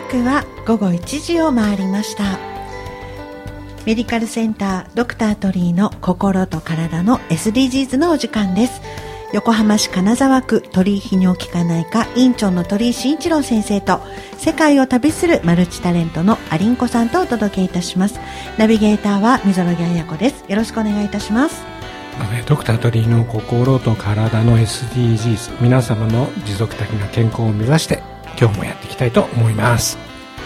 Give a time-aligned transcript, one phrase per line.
[0.00, 2.38] 刻は午後1時を回りました。
[3.86, 8.80] メディカルセンタードクタートリーの心と体の SDGs のお時間です。
[9.32, 14.00] 横浜市金沢区鳥居泌尿器科内科院長の鳥居慎一郎先生と
[14.36, 18.18] 世界を旅するマルチタレントのアリンコさんとお届けいたします。
[18.58, 20.44] ナビゲーターは溝呂木彩子です。
[20.48, 21.62] よろしくお願いいたします。
[22.46, 28.03] ドクタートリーの心と体の SDGs 皆様の持続的な健康を目指して
[28.38, 29.98] 今日もやっていきたいと思います。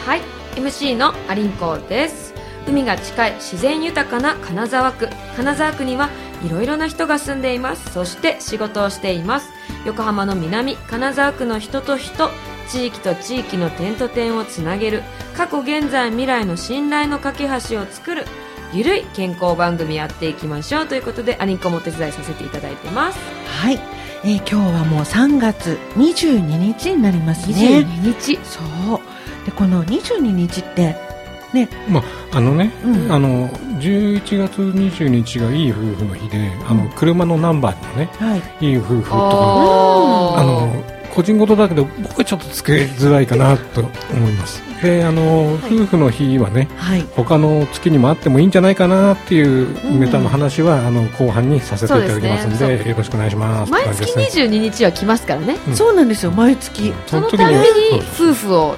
[0.04, 0.22] はい。
[0.56, 2.34] MC のアリンコです。
[2.66, 5.08] 海が近い自然豊かな金沢区。
[5.36, 6.10] 金沢区には
[6.44, 7.92] いろいろな人が住んでいます。
[7.92, 9.50] そして仕事をしています。
[9.86, 12.30] 横浜の南金沢区の人と人。
[12.68, 15.02] 地域と地域の点と点をつなげる。
[15.36, 18.26] 過去現在未来の信頼の架け橋を作る。
[18.72, 23.18] ゆるい健康番組やっていきましょうということでアリンコもお手伝いさせていただいてます。
[23.46, 23.80] はい、
[24.24, 27.54] えー今日はもう3月22日になりますね。
[27.54, 28.38] 22日。
[28.44, 28.60] そ
[28.96, 29.00] う。
[29.46, 30.96] でこの22日って
[31.54, 31.68] ね。
[31.88, 32.00] ま
[32.32, 33.12] ああのね、うん。
[33.12, 38.66] あの11月20日がいい夫婦の日であの車のナンバーにもねはい。
[38.66, 44.62] いい夫婦とかあの個人事だけど僕はちょっとつけづらいかなと思います。
[44.80, 47.00] であの、夫婦の日はねはい。
[47.16, 52.84] 他の月にもあってもいいんじゃないかなっていううんネタの話は、あの後半にさせていただきますんそうですね。
[52.84, 53.72] でよろしくお願いします。
[53.72, 54.46] 毎月って感じですね。
[54.46, 55.56] 22日は来ますからね。
[55.66, 55.74] うん。
[55.76, 56.94] そうなんですよ毎月。
[57.08, 57.64] そのために
[58.14, 58.76] 夫婦を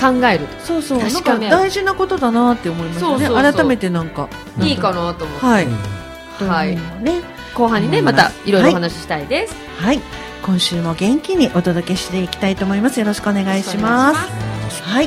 [0.00, 1.00] 考えるそうそう。
[1.00, 3.10] 確かねか大事なことだなって思いましたね。
[3.10, 3.52] そうそうそう。
[3.52, 4.30] 改めてなんか。
[4.58, 6.48] うんいいかなと思って、はい、うん。
[6.48, 6.76] はい。
[7.02, 7.38] ね。
[7.54, 10.00] 後半にねうんまたいろいろお話ししたいです、はい
[10.42, 13.00] 今週も元気にお届けしていきたいと思います。
[13.00, 14.82] よろしくお願いします。
[14.82, 15.06] はい。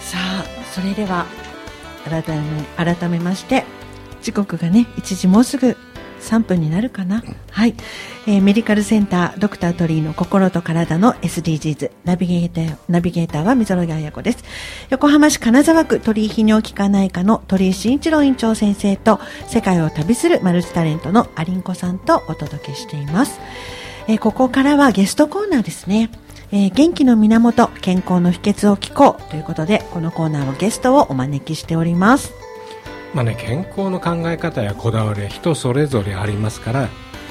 [0.00, 1.26] さあそれでは
[2.04, 2.62] 改め
[2.94, 3.64] 改めまして
[4.22, 5.76] 時刻がね1時もうすぐ
[6.20, 7.74] 3分になるかな、はい、
[8.26, 14.44] えーメディカルセンタードクタートリーの心と体の SDGs ナビゲーターナビゲーターは溝呂木彩子です。
[14.90, 23.38] 横浜市金沢区鳥居泌尿器科内科の鳥居慎一郎院長先生と世界を旅するマルチタレントのアリンコさんとお届けしています、
[24.08, 26.10] えーここからはゲストコーナーですね。
[26.50, 32.32] えー元気の源健康の秘訣を聞こうということでこのコーナーはゲストをお招きしております。
[33.14, 36.88] まあね健康の考え方やこだわりは人それぞれありますから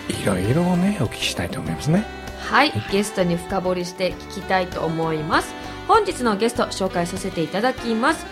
[0.08, 2.06] いろいろねお聞きしたいと思いますね。
[2.40, 5.54] はいゲストに深掘りして聞きたいと思います。
[5.88, 8.26] 本日のゲスト紹介させていただきます。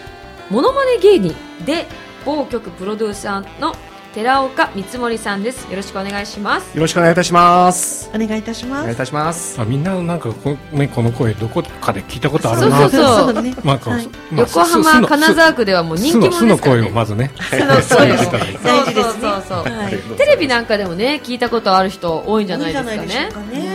[0.51, 1.35] モノマネ芸人
[1.65, 1.87] で
[2.25, 3.73] 某局プロデューサーの
[4.15, 5.69] 寺岡光森さんです。
[5.69, 6.73] よろしくお願いします。
[6.73, 8.09] よろしくお願いいたします。
[8.15, 8.79] お願いいたします。
[8.79, 9.59] お願いいたします。
[9.59, 12.79] あみんななんかこ,、ね、この声どこかで聞いたことあるな。
[12.79, 13.33] そうそうそう。
[13.33, 14.07] そうねまあはい。
[14.07, 16.81] まあ横浜金沢区ではもう人気者ですからね。
[16.83, 17.29] 声をまずね。
[17.35, 18.59] 素の声を大事ですね。
[18.63, 20.17] そうそうそうはい。
[20.17, 23.74] テレビなんかでもね聞いたことある人多いんじゃないですか多いんじゃないね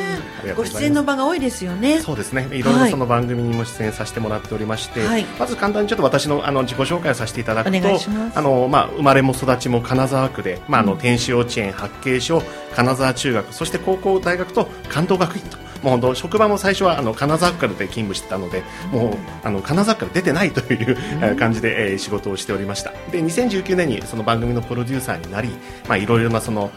[0.57, 2.49] ご出演の場が多いですよねそうですね。
[2.53, 7.89] いろいろその番組にも出演させてもらっておりまして、はいまず簡単にちょっと私のあの自己紹介をさせていただくと
[8.35, 12.43] あのまあ生まれも育ちも金沢区で、まああの天使幼稚園、八景所、
[12.75, 15.59] 金沢中学、そして高校、大学と関東学院と。
[15.83, 18.63] もう本当職場も最初はあの金沢区からで勤務してたので、
[18.93, 22.93] もうあの金沢区から出てないという、えー感じで、えー仕事をしておりました。
[23.11, 25.49] で、2019年にその番組のプロデューサーになり、
[25.89, 26.71] まあいろいろなその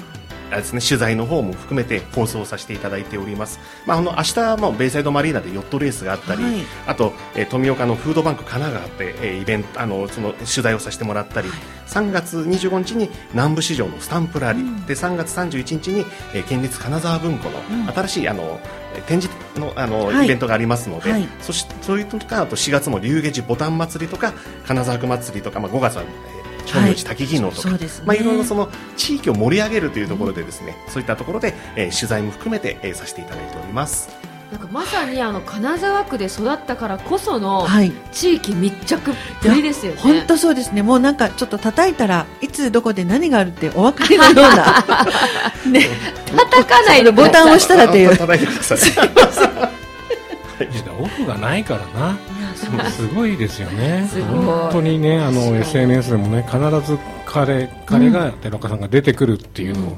[0.51, 3.59] あれですね、取材の方も含めて放送させていただいております。
[3.85, 6.53] まあ、あの明日もベイサイドマリーナでヨットレースがあったり、はい。
[6.87, 11.49] あと、えー富岡のフードバンク神奈川で、えーイベントあのその取材をさせてもらったり、
[11.87, 17.57] 3月25日に南部市場のスタンプラリー、で3月31日に、えー県立金沢文庫の
[17.93, 18.59] 新しい、あの
[18.95, 20.25] えー展示のあの、はい。
[20.25, 21.27] イベントがありますので、はい。
[21.41, 24.33] そしそういうのとかあと4月も龍下寺ボタン祭りとか
[24.67, 26.42] 金沢区祭りとか、まあ、5月は、えー
[26.73, 28.05] 長明寺滝技能とか、そうですね。
[28.07, 34.09] まあ、いろいろその地域を盛り上げるというところでですね、そういったところで、えー取材も含めて、えーさせていただいております。
[34.51, 37.91] なんかまさにあの金沢区で育ったからこそのはい。
[38.11, 39.99] 地域密着っぷりですよね。
[39.99, 40.83] 本当そうですね。
[40.83, 44.85] もうなんかちょっと叩いたらいつどこで何があるってお分かりのような。
[45.65, 45.87] ね。
[46.35, 48.11] 叩かないでボタンを押したらという。
[48.13, 49.73] あ叩いてください。
[50.99, 52.17] オフがないからな。
[52.89, 54.07] すごいですよね。
[54.09, 54.29] すごい。
[54.29, 59.97] 本当にねあの SNS でもね必ず彼彼が寺岡さんが出てくるっていうのを、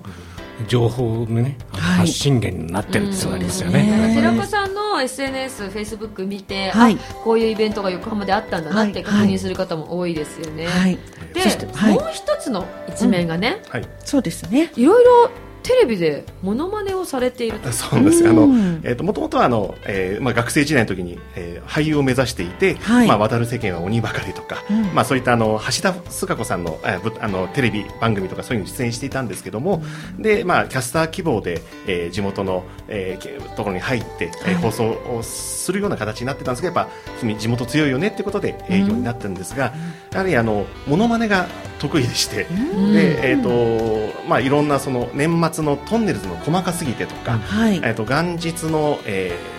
[0.67, 1.97] 情報のね、あのはい。
[1.99, 4.07] 発信源になってるっていうのがありますようんね。
[4.07, 6.95] ね寺岡さんの SNS、フェイスブック見て、はい。
[6.95, 10.67] あこういうイベントが横浜であったんだなって確認する方も多いですよね。
[10.67, 10.97] はい。
[11.33, 11.93] でそしてはい。
[11.95, 13.87] もう一つの一面がね、はい。
[14.03, 14.71] そうですね。
[14.75, 15.29] いろいろ
[15.65, 17.71] テレビでモノマネをされていると。
[17.71, 18.23] そうです。
[18.23, 23.07] よあのうん、えー、ともともとはあの、えーまあ、学生時代の時に、えー俳優を目指していて、はい。
[23.07, 24.83] まあ、渡る世間は鬼ばかりとか、うん。
[24.93, 29.81] まあ、そういったあの橋田壽賀子さんの,、えーぶあのテレビ番組とかそういうのに出演していたんですけども、
[30.19, 39.73] でまあ、キャスター希望で、えー地元の、えーけところに入って、えー放送をするような形になってたんですけどやっぱ君地元強いよねってことで営業になってるんですが、
[40.11, 41.47] やはりあのモノマネが
[41.79, 47.81] 得意でして、でえーとまあ、いろんなその年末のトンネルズの細かすぎてとか、はい。
[47.83, 49.55] えっと元日の、えー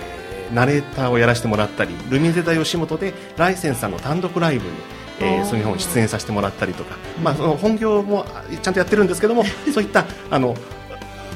[0.52, 4.72] ナレーターをやらせてもらったりルミネタ吉本でライセンスさんの単独ライブに、
[5.20, 10.54] えー、その日本出演させてもらったりとか、まあ、その本業もあちゃんとやってるんですけども そういったあの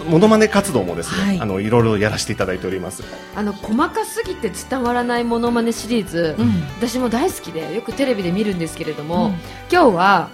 [0.08, 1.40] モノマネ活動もですね、はい。
[1.40, 3.04] あのいろいろやらせていただいております。
[3.36, 6.64] あの細かすぎて伝わらないモノマネシリーズ、うん。
[6.78, 9.32] 私も大好きでよくテレビで見るんですけれども、うん。
[9.70, 10.30] 今日は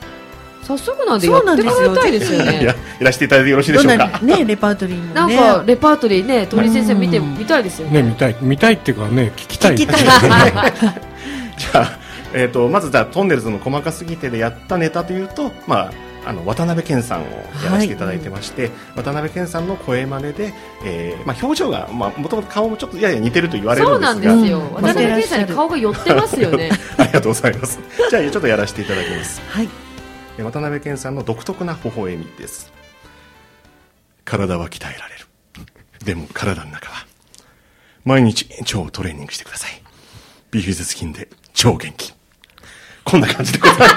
[0.67, 4.09] 早速なんでやってもらいたいですよいやねやらせていただいてよろしいでしょうか。
[4.09, 5.15] なね、レパートリーもね。
[5.15, 7.39] なんかレパートリーね鳥居先生見てうん。
[7.39, 8.03] みたいですよね。
[8.03, 8.37] ね見たい。
[8.41, 9.77] 見たいっていうかね聞きたい。
[9.77, 10.03] 聞きたい。
[11.57, 11.99] じゃあ、
[12.35, 15.91] えー、とまずじゃあトンネルズの細かすぎてでやったネタというと、ま
[16.25, 17.25] あ、あの渡辺謙さんを
[17.65, 20.53] やらせていただいてまして、渡辺謙さんの声真似で、
[20.85, 24.75] えーまあ、表情がもともと顔もちょっとやや似てると言われるそうなんんですがですよ、うん。
[24.75, 26.71] 渡辺謙さんに顔が寄ってますよね。
[26.99, 27.79] ありがとうございます。
[28.11, 29.41] じゃあちょっとやらせていただきます。
[29.49, 29.86] はい。
[30.38, 32.73] えー渡辺謙さんの独特な微笑みです。
[34.25, 35.27] 体は鍛えられる。
[36.05, 37.06] でも体の中は
[38.05, 39.83] 毎日超トレーニングしてください。
[40.50, 42.12] ビフィズス筋で超元気。
[43.05, 43.94] こんな感じでございます。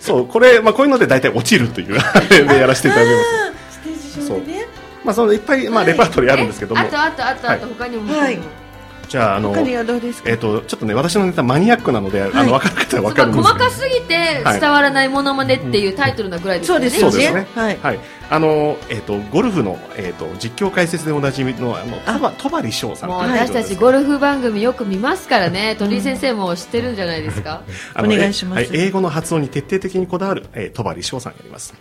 [0.06, 3.78] そうこれ、まあ、こういうので大体落ちるというあれでやらせていただきます。
[3.78, 4.66] ステージ上でね。
[5.04, 7.74] まあそのいっぱい、まあ、レパートリーあるんですけども、えあとあとあとあとはい。
[7.74, 8.38] 他にも、はい
[9.08, 13.54] じゃああのえっ、とちょっとね私のネタマニアックなので、あの分かる方は分かるんですけど。
[13.54, 17.40] 細かすぎて伝わらないモノマネっていうタイトルなぐらいですよね、そうですね。
[17.40, 17.48] ね。
[17.54, 17.78] はい。
[17.78, 18.00] はい。
[18.28, 23.10] あのえっ、とゴルフのえっ、と実況解説でおなじみのあのあ戸張翔さん。
[23.10, 25.76] 私たちゴルフ番組よく見ますからね。
[25.78, 27.62] 鳥居先生も知ってるんじゃないですか？
[27.94, 28.62] あのお願いします。
[28.64, 28.86] えはい。
[28.88, 31.74] 英語の発音に徹底的にこだわる、えー、戸張翔さんがやります。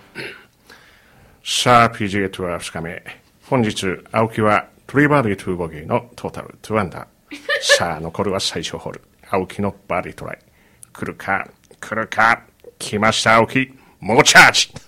[1.44, 3.04] さあ PGA ツアー2日目。
[3.50, 7.06] 本日青木はトリバーディー2ボギーのトータル2アンダー
[7.62, 10.40] さあ残るは最終ホール青木のバーディートライ。
[10.94, 11.48] 来るか？
[11.80, 12.42] 来るか？
[12.80, 13.72] 来ました青木。
[14.00, 14.70] 猛チャージ。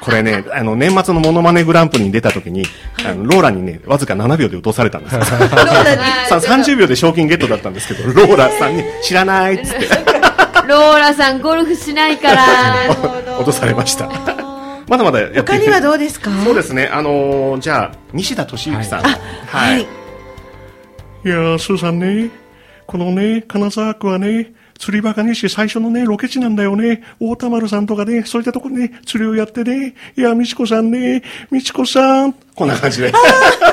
[0.00, 2.64] これね、あの、年末のモノマネグランプリに出た時に、
[3.06, 5.20] あのローラにね、わずか7秒で落とされたんですよ。
[5.20, 6.02] ローラに。
[6.28, 9.86] さ30秒で賞金ゲットだったんですけど、ローラさんに知らないっつって。
[10.66, 12.44] ローラさんゴルフしないから。
[13.38, 14.06] 落とされました。
[14.88, 16.30] まだまだやって他にはどうですか？
[16.44, 19.02] そうですね、あのーじゃあ、西田敏行さん。
[19.02, 19.86] ははい
[21.24, 21.28] い。
[21.28, 22.30] やー、スーさんね、
[22.86, 27.02] このね、金沢区はね、釣りバカにして最初のね、ロケ地なんだよね。
[27.20, 31.22] 大田丸さんとかね、そういったところね、釣りをやってね、いや、美智子さんね、
[31.52, 32.32] 美智子さん。
[32.32, 33.12] こんな感じで。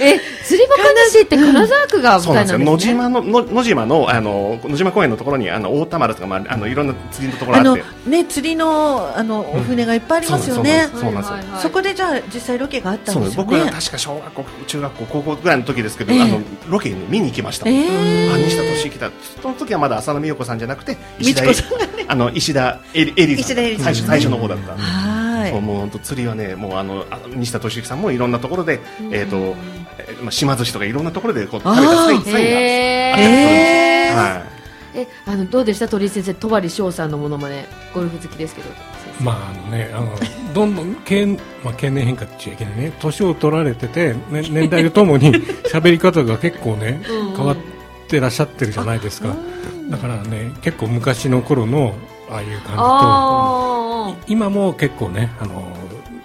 [0.00, 2.58] え釣りバカ西って金沢区がそうなんですよ。
[2.58, 8.10] 舞台なんですね野島の、の野島の、あの、野島公園のところに、あの、大田丸とか、まあ、あの、いろんな釣りのところあって。
[8.10, 10.88] ね釣りのあのお船がいっぱいありますよね。
[10.94, 13.50] そうなんですそこでじゃあ実際ロケがあったんですよね。
[13.50, 16.22] 僕は確か小学校、中学校、高校ぐらいの時ですけど、ええ。
[16.22, 17.68] あのロケに見に行きました。
[17.68, 18.32] ええ。
[18.32, 19.10] あ西田敏行だ。
[19.42, 21.42] その時はまだ浅野美代子さんじゃなくて、石田
[22.08, 23.56] あの石田エリエリさん。
[23.56, 24.76] 最初最初の方だった。
[24.76, 25.50] はい。
[25.50, 29.79] そうもう本当釣りはね、もうあのあの西田敏行さんもいろんなところで、えっ、と、えー
[30.22, 34.14] まあ島寿司とかいろんなところでこう食べたサインサインがあったりするんですへー。
[34.14, 34.42] はい。
[34.92, 35.86] えあのどうでした？
[35.88, 38.68] 鳥居先生戸張翔さんのものまねゴルフ好きですけど
[39.20, 40.12] まああのね、あの
[40.54, 41.26] どんどん経,、
[41.62, 42.92] まあ、経年変化って言っちゃいけないね。
[43.00, 45.32] 年を取られてて、ね、年代とともに
[45.70, 47.36] 喋り方が結構ねうん。
[47.36, 47.56] 変わっ
[48.08, 49.36] てらっしゃってるじゃないですか。
[49.90, 51.94] だからね結構昔の頃の
[52.30, 55.76] ああいう感じとあ今も結構ねあの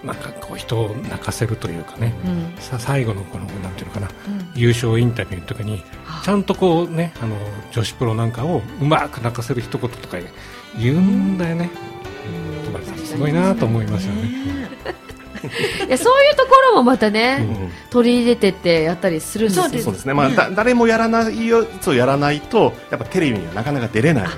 [0.04, 2.62] なんかこう人を泣かせるというかね、うん。
[2.62, 4.08] さ最後のこのなんていうのかな、
[4.54, 5.82] 優勝インタビューの時に
[6.24, 7.36] ちゃんとこうねあの
[7.72, 10.16] 女子プロなんかをうまく泣かせる一言とか
[10.78, 11.70] 言うんだよね。
[12.64, 14.30] 戸張さんすごいなと思いますよね。
[15.36, 17.72] ーいやそういうところもまたね、うん。
[17.90, 19.62] 取り入れてってやったりするんですよ。
[19.64, 19.84] そうです。
[19.84, 24.30] そうですね、まあ、だ誰もやらないやつをやらないとやっぱテレビにはなかなか出れないの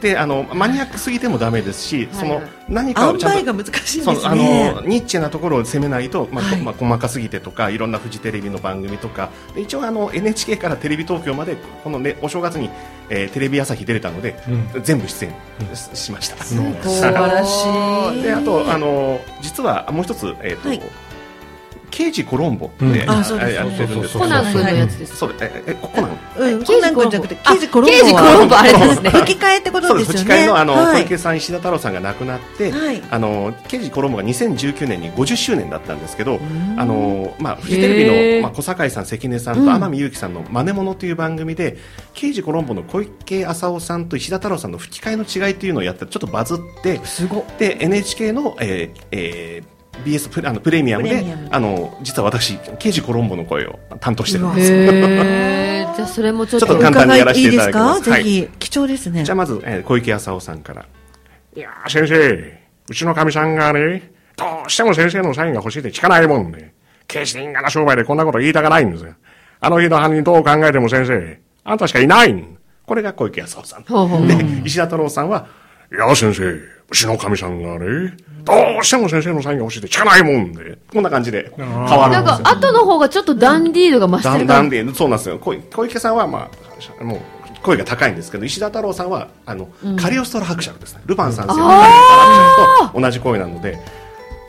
[0.00, 0.12] で。
[0.12, 4.72] であのマニアックすぎてもダメですし、その何か塩をちゃんとあね。
[4.74, 6.60] のニッチなところを攻めないと、まあはい。
[6.62, 9.30] まあ、細かすぎてとかいろんなフジテレビの番組とか。
[9.54, 12.70] で一応あの NHK からテレビ東京までこの、ね、お正月に、
[13.10, 14.36] えーテレビ朝日出れたので、
[14.74, 15.34] う全部出演
[15.74, 16.36] し,、しました。
[16.36, 17.64] うん素晴らし
[18.18, 18.22] い。
[18.22, 20.82] であとあの実はもう一つ、えーとはい。
[21.90, 22.92] 刑事コロンボうん。
[22.92, 25.16] で、あそうですねやってるんですけどコナン君のやつです。
[25.16, 26.10] そうええコナン？
[26.36, 28.20] うん、コナン君じゃなくて、刑事コロンボは。
[28.20, 29.10] あ刑事コロンボあれですね。
[29.10, 30.18] 吹き替えってことそうですよね。
[30.20, 31.02] 吹き替えのあの、はい。
[31.02, 33.02] 小池さん石田太郎さんが亡くなって、はい。
[33.10, 36.40] あの刑事コロンボが2019年に50周年だったんですけど、
[36.76, 41.78] あのまあフジテレビのまあ小堺さん関根さんと天海祐希さんの真似物という番組で、
[42.12, 47.44] 刑事コロンボの小池浅尾さんと石田太郎さんの吹き替えの違いっていうのをやったらちょっとバズって、すごっ。
[47.58, 54.72] で NHK の、えーえー BS プレあのプレミアムであの実は私刑事コロンボの声を担当してるんです。
[55.96, 58.00] じゃあそれもちょっと簡単にやらせていただきます。
[58.00, 58.16] いいですか？
[58.16, 59.24] ぜひ、貴重ですね。
[59.24, 60.84] じゃあまず、えー小池浅尾さんから。
[61.56, 62.58] いやー先生
[62.90, 66.72] うちのかみさんがねどうしても先生のサインが欲しいって聞かないもんで
[67.08, 69.14] 決して因果な商売でこんなこと言いたがないんですよ。
[69.60, 72.56] あの日の犯人どう考えても先生あんたしかいないん。
[72.86, 73.82] これが小池浅尾さん。
[73.82, 75.46] ほうほうで石田太郎さんは
[75.92, 76.58] いや先生
[76.90, 82.44] うちのかみさんがねどうしても先生のサインが欲しいって聞かないもんでこんな感じで変わるなんんですよ。
[82.44, 85.38] か後の方がちょっとダンディー度が増してだる感じんだんで、そうなんですよ。
[85.38, 86.50] 小小池さんは、ま
[87.00, 87.20] あ、もう、
[87.62, 89.68] 声が高いんですけど、石田太郎さんは、あの、
[90.00, 91.02] カリオストラ伯爵ですね。
[91.04, 93.78] ルパン三世のカリオストラ伯爵と同じ声なので、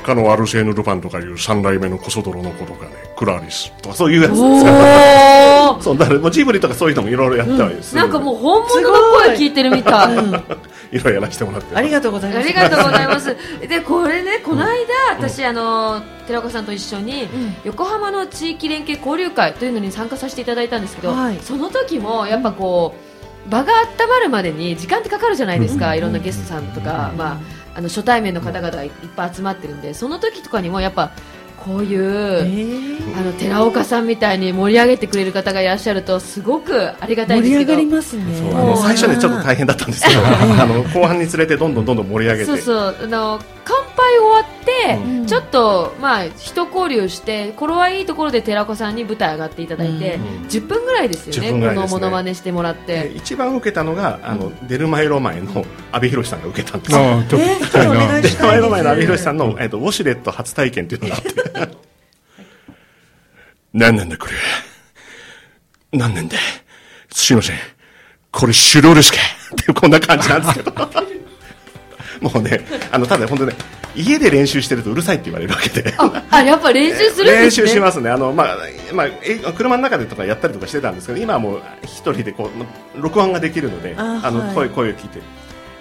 [0.05, 5.71] かのアルセーヌ・ルパンとかいう三代目のコソ泥の子とかね、クラリスとかそういうやつですから。
[5.73, 7.93] お そう、だからもうジブリとかそういうのもいろいろやったわけです。
[7.93, 10.15] なんかもう本物の声聞いてるみたい。
[10.97, 11.75] いろいろやらせてもらって。
[11.75, 12.45] ありがとうございます。
[12.45, 13.35] ありがとうございます。
[13.67, 14.69] で、これね、この間、
[15.17, 17.27] 私、あの、寺岡さんと一緒に、
[17.65, 22.95] 横浜の地域連携交流会というのに参加させていただいたんですけど、はいその時も、やっぱこ
[23.47, 27.37] う、場が温まるまでに時間ってかかるじゃないですか、いろんなゲストさんとか、まあ、
[27.75, 31.11] あの初対面の方々がいっぱい集まってるんで、その時とかにもやっぱ、
[31.69, 38.35] こういう、えーあの寺岡さんみたいに盛り上げてくれる方がいらっしゃるとすごくありがたいんですけど盛り上がりますね。
[38.37, 42.45] そうあの最初ねちょっと大変だったんですけど、 あの後半につれてどんどんどんどん盛り上げて。
[42.45, 43.39] そうそうあの
[43.71, 56.99] 乾杯終わって、うんちょっとまあ一交流して頃合いいいところで寺子さんに舞台上がっていただいて、うん10分ぐらいですよ10ねねこのモノマネしてもらっでて一番受けたのが、あの、出る前ロマエの阿部寛さんが受けたんですよ。
[56.99, 61.77] えーお願ないし前の前の阿部寛さんの、えっと、ウォシュレット初体験っていうのがあって。
[63.73, 64.25] 何なんだこ
[65.91, 65.99] れ？
[65.99, 66.37] 何なんだ。
[67.11, 67.57] すいません。
[68.31, 69.19] これ手動ですか
[69.53, 70.71] ってこんな感じなんですけど。
[72.21, 73.53] もうね、あの、ただ本当ね、
[73.95, 75.93] 家で練習してるとうるさいって言われるわけで。
[75.97, 77.67] ああやっぱ練習するん練ですね。
[77.67, 78.09] 習しますね。
[78.09, 78.57] あの、まあ、
[78.93, 82.49] まあ、え車の中でとかやったりとかしてたんですけど、今はもう一人でこ
[82.97, 85.19] う、録音ができるので、ああの、はい声、声を聞いて、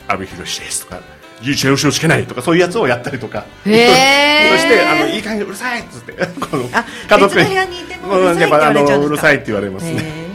[0.06, 1.00] 阿部寛ですとか、
[1.42, 3.44] 11をつけないとか、そういうやつをやったりとか。
[3.64, 7.52] そして、あの、いい加減うるさいっつって、 このあ、家族に。
[7.52, 9.06] いてもうるさいって言やっぱあの、われちゃうんですか？
[9.06, 10.28] うるさいって言われますね。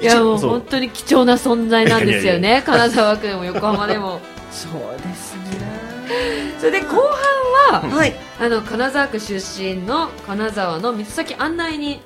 [0.00, 2.62] いやもう本当に貴重な存在なんですよね。
[2.64, 4.20] 金沢区でも横浜でも。
[4.20, 5.42] ーそうですね。
[6.58, 6.96] それで後
[7.70, 8.14] 半は、はい。
[8.40, 12.00] あの金沢区出身の金沢の水先案内人、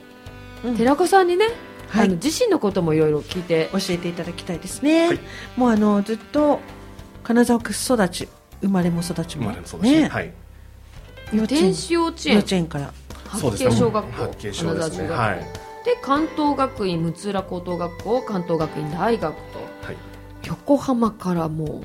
[0.65, 0.77] うん。
[0.77, 1.47] 寺子さんにね、
[1.89, 2.07] はい。
[2.07, 3.71] あの自身のこともいろいろ聞いて。
[3.73, 5.21] 教えていただきたいですね、はい。
[5.57, 6.59] もうあのずっと
[7.23, 8.29] 金沢区育ち
[8.61, 10.33] 生まれも育ちもね、はい。
[11.33, 11.61] 幼稚園。
[11.61, 12.93] 天使幼稚幼園稚園から。
[13.29, 14.25] 八景小学校。
[14.25, 14.31] ね。
[14.41, 15.15] 金沢中学校。
[15.15, 15.39] はい。
[15.85, 19.31] で関東学院六浦高等学校関東学院大学と。
[19.87, 19.97] はい。
[20.47, 21.85] 横浜からも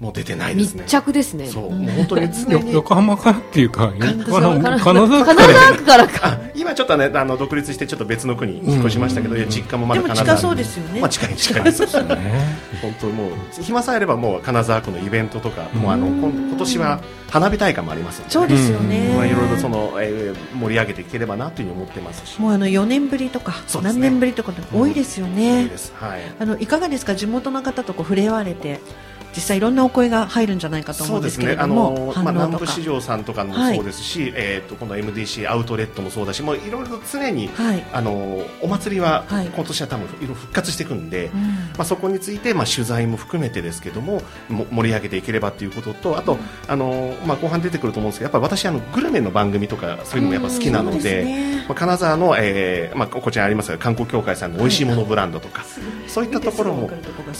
[0.00, 0.84] もう出てないですね。
[0.86, 1.48] 着ですね。
[1.48, 2.72] そう、もう本当にに。
[2.72, 6.28] 横浜からっていうか、金沢金沢区からか。
[6.28, 11.00] あ今ちょっとね、あの、独立してちょっと別の区に引っ越しましたけど、いや実家もまだでも金沢近そうですよね。
[11.00, 11.80] まあ近い近いです。
[11.84, 12.58] ね。
[12.80, 22.24] 本当もう暇さえあればもう金沢区のイベントとか、もうあの今今年は花火大会もありますので、そうですよね、まあいろいろその、えー盛り上げていければなというふうに思ってます。
[22.26, 25.92] し、もうあの4年ぶりとか、何年ぶりとか多いですよね、いいです。
[25.96, 26.20] はい。
[26.38, 27.14] あのいかがですか？
[27.16, 28.80] 地元の方とこう触れ合われて
[29.38, 32.32] 実際いろんなお声が入るんじゃないかと思そううんですすけれあども、のまあ反応とか。
[32.32, 39.46] 南部市場さんとかもそうですし、えっ、とこの MDC アウトレットもそうだし、もういろいろ常にはい、あのお祭りははい。
[39.46, 41.26] 今年は多分いろいろ復活していくんで。
[41.26, 41.68] うん。
[41.78, 51.64] まあ、そこについて、まあ、取材も含めてですけどもも盛り上げていければということとあと、あのまあ、後半出てくると思うんですけどやっぱ私あのグルメの番組とかそういうのもやっぱ好きなので,、ですね。
[51.68, 55.64] まあ、金沢の、えーまあ、こちらにありますが観光協会さんの美味しいものブランドとか、
[56.06, 56.90] そういったところも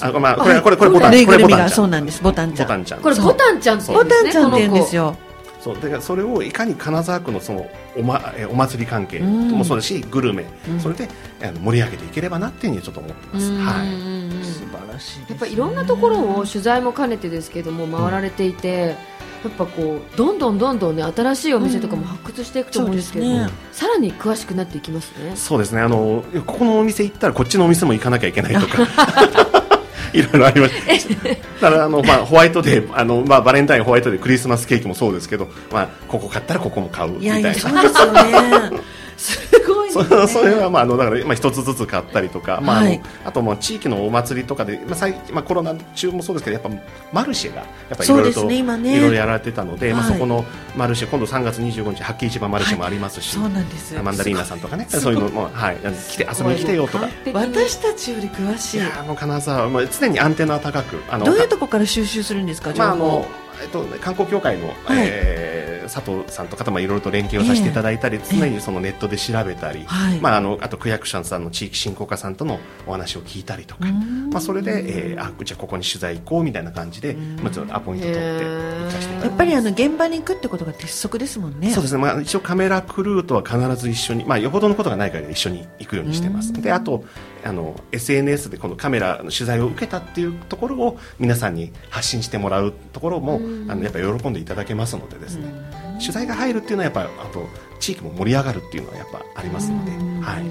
[0.00, 2.22] あ、まあ、これはこれこれボタンこれボタンそうんなんです。
[2.22, 2.66] ボタンちゃん。
[2.66, 3.00] ボタンちゃん。
[3.00, 5.02] これボタンちゃんって言ボうんですねタンちゃんって言うんですよ。
[5.04, 5.16] よ
[5.60, 5.74] そう。
[5.74, 9.50] だからそれをいかに金沢区のそのお,、ま、えーお祭り関係うん。
[9.50, 10.80] もそうだし、グルメ、うん。
[10.80, 11.08] それで
[11.42, 13.50] あの盛り上げていければなっていうふうにちょっと思ってます。
[13.58, 14.44] はい。
[14.44, 15.30] 素晴らしいですね。
[15.30, 18.96] やっぱいろんなところを取材も兼ねてですけども回られていて、
[19.44, 23.52] やっぱこうどんどんどんどんね新しいお店とかも発掘していくと思うんですけど、そうですね。
[23.72, 25.36] さらに詳しくなっていきますね。
[25.36, 25.80] そうですね。
[25.80, 29.62] あのここのお店行ったらこっちのお店も行かなきゃいけないとか
[30.14, 30.74] いろいろありまし
[31.16, 31.28] た。
[31.28, 37.50] だからあの、まあ、ホワイトデーあの、まあ、バレンタインホワイトデークリスマスケーキもそうですけど、まあ、ここ買ったらここも買うみたいな。
[37.50, 38.98] いやいやそうですよね。
[39.18, 40.28] すごいね。
[40.28, 46.70] それはまああのだからまあ一つずつ買ったりとか、まああのはいあとまあ地域のお祭りとかで、まあ最まあコロナ中もそうですけどやっぱ
[47.12, 50.12] マルシェがやっぱりいろいろといろいろやられてたので、まあはい。
[50.12, 50.44] そこの
[50.76, 53.94] マルシェ今度3月25日八景市場マルシェもありますし、そうなんです。
[54.00, 54.86] マンダリーナさんとかね。
[54.88, 55.14] そう。
[55.14, 55.76] いうのもはい。
[56.10, 57.08] 来て遊びに来てよとか。
[57.32, 58.78] 私たちより詳しい。
[58.78, 63.26] いやあの金沢はまあ常にアンテナは高くあのどういうとこから収集するんですか情報、まああの
[63.62, 70.20] えっと、観光協会の、えー佐藤さんとかとまあいろいろと連携をさせていただいたり、常にそのネットで調べたり、はい。
[70.20, 73.86] まあ、あのあと区役所さんの地域振興課さんとのお話を聞いたりとか、
[74.30, 81.70] まあ、それで、えー、あじゃあここに取材行こうみたいな感じで、まずアポイント取って行かせていただやっぱりあの現場に行くってことが鉄則ですもんね。
[81.70, 81.96] そうです。
[81.96, 86.52] ね、まあ、一応カメラクルーとは必ず一緒に、まあ、よほどのことがないから一緒に行くようにしてます。
[86.52, 87.04] であと
[87.44, 95.52] あの SNS でこのカメラの取材を受けたっていうところを皆さんに発信してもらうところもあのやっぱり喜んでいただけますのでですね。
[96.00, 97.46] 取材が入るっていうのはやっぱあと
[97.80, 99.90] 地域も盛り上がるっていうのはやっぱありますので、
[100.24, 100.44] はい、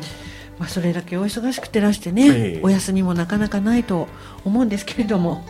[0.60, 2.62] まあ、それだけお忙しくてらしてね、ええ。
[2.64, 4.08] お休みもなかなかないと
[4.44, 5.46] 思うんですけれども、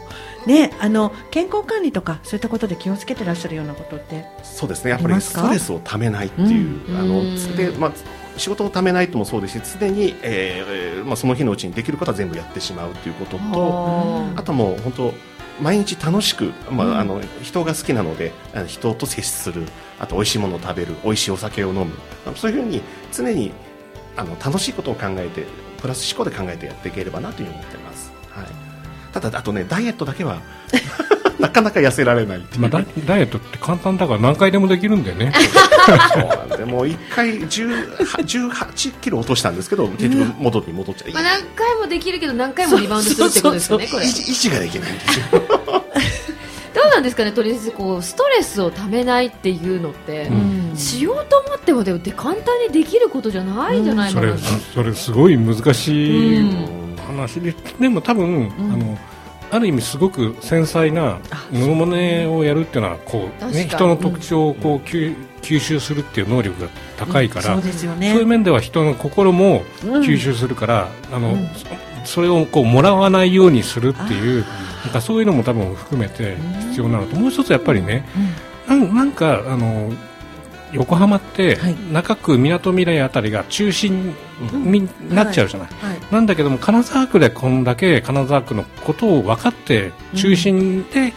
[0.45, 4.91] ね、あの健康管理とかそういったことで気をつけてらっしゃるようなことってそうですね。
[4.91, 7.55] やっぱりストレスをためないっていう、あのうん。
[7.55, 7.91] でまあ
[8.37, 13.39] 仕事をためないともそうですし常に、えーまあ、その日のうちにできることは全部やってしまうということと
[14.35, 15.13] ああともう本当
[15.61, 18.31] 毎日楽しく、まああの人が好きなので
[18.67, 19.63] 人と接する
[19.99, 21.93] あと美味しいものを食べる美味しいお酒を飲む。
[22.35, 23.51] そういうふうに常に
[24.17, 25.45] あの楽しいことを考えて
[25.79, 28.47] プラス思考で考えてやっていければなというふうに思ってます、はい、
[29.13, 30.41] ただあとねダイエットだけは
[31.39, 32.41] なかなか痩せられない。
[32.57, 35.31] まあ、ダダイエットって簡単だから何回でもできるんだよね。
[36.13, 44.05] そうなんでもう1回10 18キロ落としたんですけど結局元に戻っちゃう、まあ、何回もできるけど何回もリバウンドするってことですよねこれ。
[44.05, 45.25] 維持ができないんですよ。
[46.73, 50.77] どうなんですかねとりあえずこうストレスをためないっていうのって、うん。
[50.77, 54.41] しようと思ってもでも簡単にできることじゃないんじゃないそれかな。
[54.41, 56.43] と、それすごい難しいう
[56.93, 56.95] ん。
[57.07, 57.55] 話で。
[57.79, 58.97] でも多分、あの
[59.49, 61.19] ある意味すごく繊細な
[61.51, 68.11] モノマネをやるっていうのはこう、ね、人の特徴をこう吸吸収するっていう能力が高いから、そうですよね。
[68.11, 71.35] そういう面では人の心も吸収するから、あの
[72.03, 74.45] そそれをこうもらわないようにするっていう
[74.83, 76.37] なんかそういうのも多分含めて
[76.69, 78.05] 必要なのともう一つやっぱりね、
[78.67, 79.91] なんなんかあの
[80.73, 81.75] 横浜って、はい。
[81.91, 84.15] 中区みなとみらいあたりが中心
[84.51, 85.99] になっちゃうじゃない、はい。
[86.11, 91.13] なんだけども金沢区でこんだけ金沢区のことを分かって中心で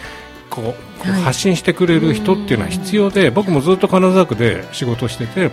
[0.49, 5.51] こう発信してくれる人っていうのは必要で、僕もずっと金沢区で仕事をしてて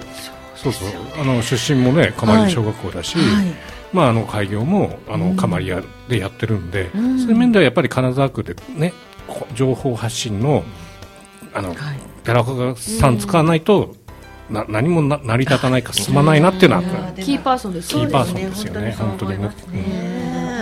[0.56, 3.46] そうそうあの出身もね釜入小学校だし、はい。
[3.94, 7.20] まあ、あの開業もあの釜入でやってるんで、ん。
[7.20, 8.94] そういう面ではやっぱり金沢区でね
[9.28, 10.64] こ情報発信の
[11.54, 11.78] あの、はい
[12.28, 13.96] 寺岡さん使わないと、
[14.50, 16.84] な何もな成り立たないか進まないなっていうのは、
[17.16, 17.90] キーパーソンです。
[17.90, 18.92] キーパーソンですよね。
[18.92, 19.50] 本当にね。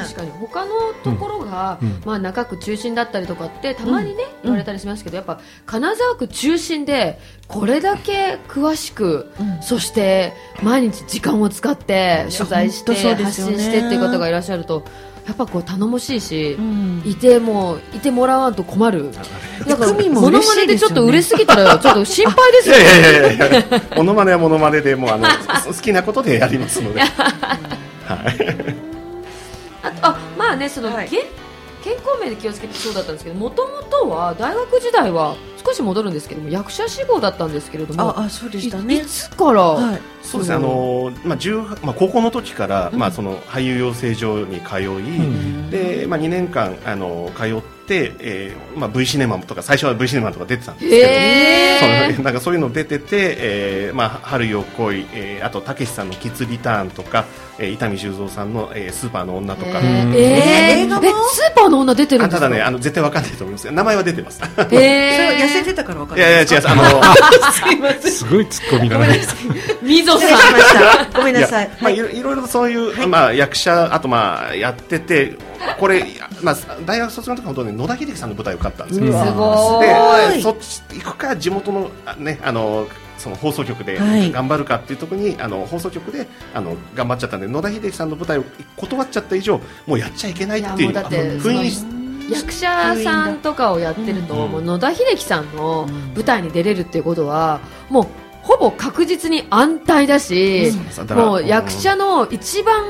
[0.04, 0.32] 確かに。
[0.32, 0.72] 他の
[1.04, 2.02] ところが、うん。
[2.06, 9.64] まあ、中区中心だったりとかってたまにね、言われたりしますけどやっぱ金沢区中心でこれだけ詳しく、うん。
[9.64, 13.24] そして毎日時間を使って取材して、ね。
[13.24, 14.84] 発信してっていう方がいらっしゃると
[15.26, 17.02] やっぱこう頼もしいし、うん。
[17.04, 19.12] いてもいてもらわんと困る。
[19.66, 25.28] なんかモノマネでちょっと売れすぎたらちょっと心配ですよ いやいやいやいやいやモノマネはモノマネでもうあの
[25.66, 27.10] 好きなことでやりますので、 はい、
[29.84, 31.10] ああまあねその、はい。
[31.10, 31.22] 健
[31.84, 35.36] 健康面で気をつけてそうだったんですけどもともとは大学時代は
[35.82, 40.02] 戻るんですけども役者志望だったんですけれどもああそうでしたいいねつから、はい。
[40.22, 40.56] そうですね。
[40.56, 45.70] あのまあ10まあ高校の時から、まあその俳優養成所に通い、ん。
[45.70, 51.08] でまあ2年間あの通って、えーまあ V シネマとか最初は V シネマとか出てたんですけど。
[51.08, 57.26] へそうなんかそういうの出てて、えーまあ、春よ来い、えーあとたけしさんの「キッズリターン」とか、
[57.60, 60.06] えー伊丹十三さんの、えー「スーパーの女」とか、えー。
[60.06, 60.16] うん。
[60.16, 61.02] えー。
[61.34, 62.46] スーパーの女出てるんあですか？
[62.48, 63.72] ただねあの絶対わかんないと思います。
[63.72, 64.42] 名前は出てます。
[64.42, 66.84] へ それは痩せえてたから分かいやいや違うあの
[67.54, 68.12] すいません。
[68.12, 69.22] すごいツッコミだね。
[69.82, 70.30] みぞさん。
[71.14, 71.70] ごめんなさい。
[71.82, 71.98] まあ、い。
[71.98, 75.34] ろいろいろそういう、まあ、役者あとまあやってて
[75.80, 76.06] これ、
[76.42, 80.36] まあ、大学卒業の時本当に野田秀樹さんの舞台受かったんですけどすごい。
[80.36, 84.32] でそっち行くか地元のあねあのその放送局ではい。
[84.32, 88.44] 頑張るかっていうところに、あの放送局であの頑張っちゃったんで野田秀樹さんの舞台を
[88.76, 91.86] 断っちゃった以上もうやっちゃいけないっていういやもうだって封印し
[92.30, 94.52] 役者さんとかをやってると、うん。
[94.52, 98.08] もう野田秀樹さんの舞台に出れるっていうことはもう
[98.42, 102.84] ほぼ確実に安泰だし、そうですだからもう役者の一番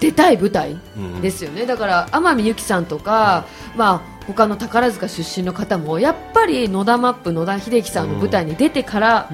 [0.00, 1.20] 出たい舞台うん。
[1.20, 9.30] ですよね、だから天海祐希さんとか、まあ他の宝塚出身の方もやっぱり野田マップ野田秀樹さんの舞台に出てから、や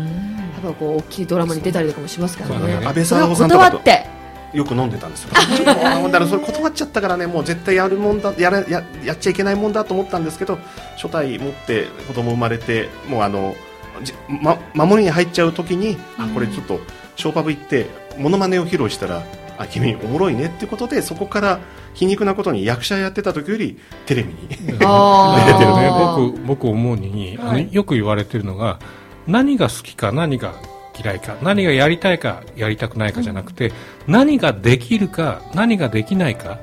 [0.61, 2.79] っぱこう大きいドラマに出たりとかもしますからね。
[2.79, 2.87] ね。
[2.87, 3.79] 安倍さんとかと。
[3.79, 4.07] 断って。
[4.53, 5.31] よく飲んでたんですよ。
[5.33, 10.59] だからそれ断っちゃったからねもう絶対やるもんだやらややっちゃいけないもんだと思ったんですけど
[10.97, 13.55] 初代持って子供生まれてもうあの
[14.03, 16.81] じま、守りに入っちゃう時に、あこれちょっと
[17.17, 17.87] ショーパブ行って
[18.19, 19.23] モノマネを披露したら
[19.63, 21.61] あ君おもろいねっていうことでそこから
[21.95, 24.49] 皮肉なことに役者やってた時よりテレビに。
[24.49, 25.91] 出てるね。
[26.17, 27.69] 僕僕思うに、あのはい。
[27.71, 28.79] よく言われてるのが
[29.27, 30.55] 何が好きか何が
[30.99, 33.73] 嫌いか何がやりたいかやりたくないかじゃなくて、
[34.07, 36.59] 何ができるか何ができないか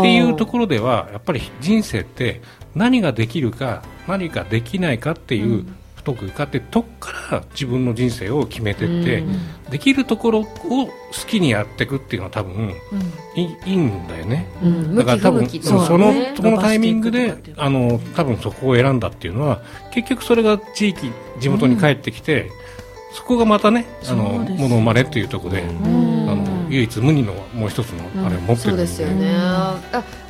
[0.00, 2.40] っていうところではやっぱり人生って
[2.74, 5.66] 何ができるか何ができないかっていう
[6.04, 9.70] 不得意かってとこから自分の人生を決めてって、うん。
[9.70, 10.90] できるところを好
[11.26, 12.74] きにやっていくっていうのは多分
[13.36, 14.46] いいいいんだよね。
[14.94, 19.62] だから多分そそのねそのタイミングであの多分そこを選んだっていうのは
[19.92, 21.10] 結局それが地域
[21.40, 22.50] 地元に帰ってきて、
[23.14, 26.12] そこがまたねあのそうですもの生まれっていうところで、うん。
[26.28, 29.78] あの唯一無二のもう一つのあれを持ってるんで,、そうですよね、あ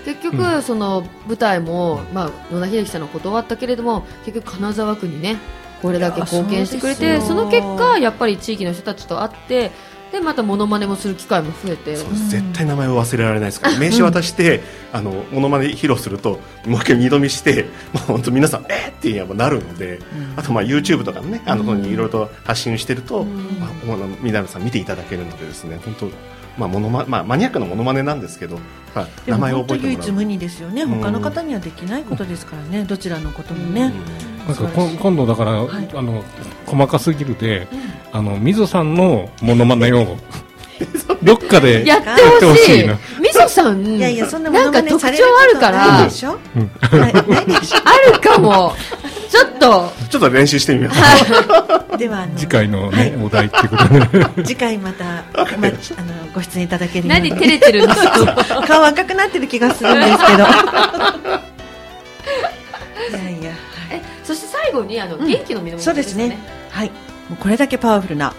[0.05, 5.37] 結局、その舞台も、まあ、野田秀樹さんの断ったけれども結局金沢区にね
[5.83, 9.73] これだけ貢献してくれてその結果やっぱり地域の人たちと会って
[10.13, 11.97] でまたモノマネもする機会も増えて。
[11.97, 17.65] 絶対名前を忘れられないですから 名刺渡して、あのモノマネ披露するともう一回二度見して
[17.95, 18.91] もう本当皆さんえー！
[18.91, 20.01] ってやっぱなるので、
[20.37, 26.11] あとまあ YouTube とかもねあの方にいろいろと発信してると、まあ、もうあの皆さん見ていただけるのでですね本当
[26.59, 28.59] まあモノマまあマニアックなモノマネなんですけど、
[28.95, 29.97] まあ、名前を覚えてもらう。
[29.97, 31.01] 唯一無二ですよね、うん。
[31.01, 33.93] 他の方にはできないことですからね、どちらのこともね、
[35.01, 35.89] 今度だから、はい。
[35.95, 36.23] あの
[36.67, 37.67] 細かすぎるで、
[38.13, 40.19] あの水さんのモノマネを
[41.23, 42.11] どっかでやって
[42.45, 42.87] ほしい。
[42.87, 42.99] な。
[43.21, 46.05] みそさんいやいや、そんなもなんかのまね特徴あるから。
[46.05, 46.11] ある
[48.21, 48.75] かも。
[49.31, 49.91] ちょっと。
[50.11, 53.89] ちょっと練習してみます、ょでは次回のね、お題っていうこと
[54.43, 54.45] で。
[54.45, 55.53] 次回また、まあ、あの
[56.35, 57.31] ご出演いただけるように。
[57.31, 60.45] 何照れてるんですか顔赤くなってる気がするんですけど。
[63.11, 63.55] いやいや、え
[64.35, 65.27] そして最後にあの、うん。
[65.27, 66.39] 元気の源そうですね。
[66.71, 66.91] はい。
[67.29, 68.35] もうこれだけパワフルな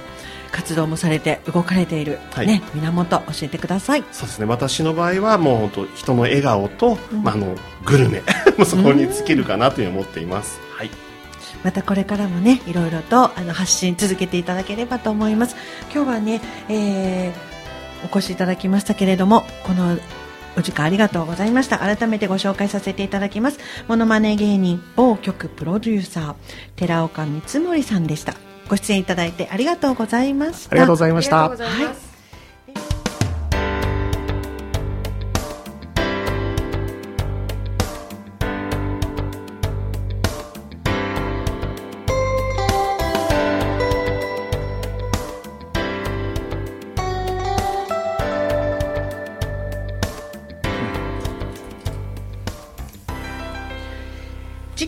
[0.51, 2.47] 活動もされて動かれている、はい。
[2.47, 4.03] ね源教えてください。
[4.11, 4.45] そうですね。
[4.45, 8.23] 私の場合はもう本当人の笑顔と、まあ、あのグルメ。
[8.57, 10.91] もうそこに尽きるかなというふうに思っています、はい。
[11.63, 15.55] またこれからもねいろいろとあの発信続けていただければと思います。
[15.93, 17.53] 今日はね、えー
[18.03, 19.97] お越しいただきましたけれどもこの
[20.57, 21.79] お時間ありがとうございました。
[21.79, 23.59] 改めてご紹介させていただきます。
[23.87, 26.35] モノマネ芸人某局プロデューサー
[26.75, 28.35] 寺岡光森さんでした。
[28.69, 30.71] ご出演いただいてありがとうございました。
[30.71, 31.45] ありがとうございました。
[31.45, 32.12] ありがとうござい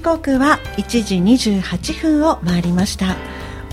[0.05, 3.15] 刻は1時28分を回りました。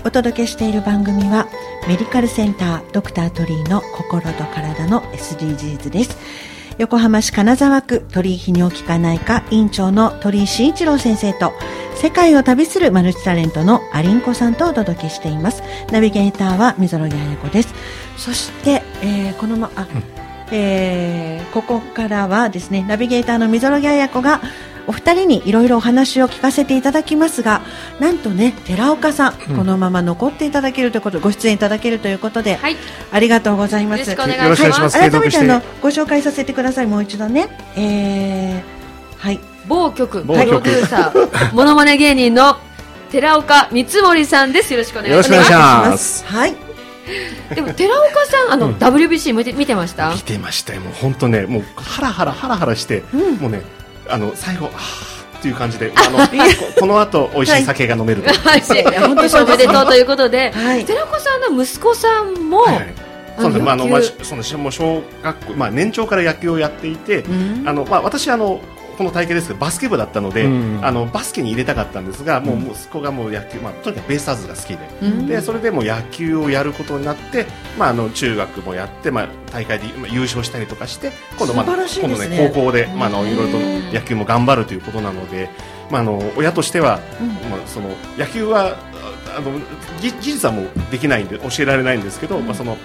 [0.03, 1.47] お届けしている番組は
[1.87, 6.17] メディカルセンタードクタートリーの心と体の SDGs です。
[6.79, 11.53] 横浜市金沢区鳥居泌尿器科内科院長の鳥居慎一郎先生と
[11.93, 15.61] 世界を旅するマルチタレントのアリンコさんとお届けしています。
[15.91, 17.75] ナビゲーターは溝呂彩子です。
[18.17, 19.85] そして、えーこのまあ、
[20.51, 24.41] えーここからはですねナビゲーターの溝呂彩子が
[24.87, 27.61] お二人にいろいろお話を聞かせていただきますが
[27.99, 32.75] なんとね寺岡さん、このまま残っていただけるということご出演いただけるということで、はい。
[33.11, 34.01] ありがとうございます。
[34.01, 34.77] よろしくお願いします。
[34.77, 35.37] よろしくお願い改めて。
[35.37, 36.87] あのご紹介させてください。
[36.87, 37.47] もう一度ね。
[37.75, 38.63] えー、
[39.17, 39.39] はい。
[39.67, 42.57] 某局プロデューサーモノマネ芸人の
[43.09, 44.73] 寺岡光森さんです。
[44.73, 45.31] よろしくお願いします。
[45.31, 46.25] よろしくお願いします。
[46.25, 46.55] はい。
[47.55, 50.13] でも寺岡さんあの、WBC 見て見てました？
[50.13, 50.81] 見てましたよ。
[50.81, 53.35] もう本当ねもうハラハラハラハラして、うん。
[53.37, 53.61] もうね
[54.07, 56.23] あの最後はーっていう感じであのこ
[56.79, 60.85] この後 美味しい酒が飲めると、はい、本当そうおめでとうということで、はい。
[60.85, 62.93] 寺岡さんの息子さんも、はい。
[63.37, 63.63] そうです。
[63.63, 67.29] まああのまあそのしもう小学校まあ年長から野球をやっていて、う
[67.63, 67.63] ん。
[67.67, 68.61] あのまあ私あの
[68.97, 70.79] この体型ですけどバスケ部だったので、うん。
[70.83, 75.27] あのバスケに入れたかったんですが、もう息子がもう野球まあとにかくベイスターズが好きで、うん。
[75.27, 77.45] でそれでもう野球をやることになって、
[77.77, 85.49] まあ、あの中学もやって、まあ、大会でまあ優勝したりとかして今度,、まあ、今度ねね高校で、まあ、あのいろいろと野球も頑張るということなので、
[85.89, 87.27] まあ、あの親としては、うん。
[87.49, 88.77] まあ、その野球は
[89.35, 89.51] ああの
[90.01, 92.77] ぎ技術はもうできないんで教えられないんですけど、まあ、その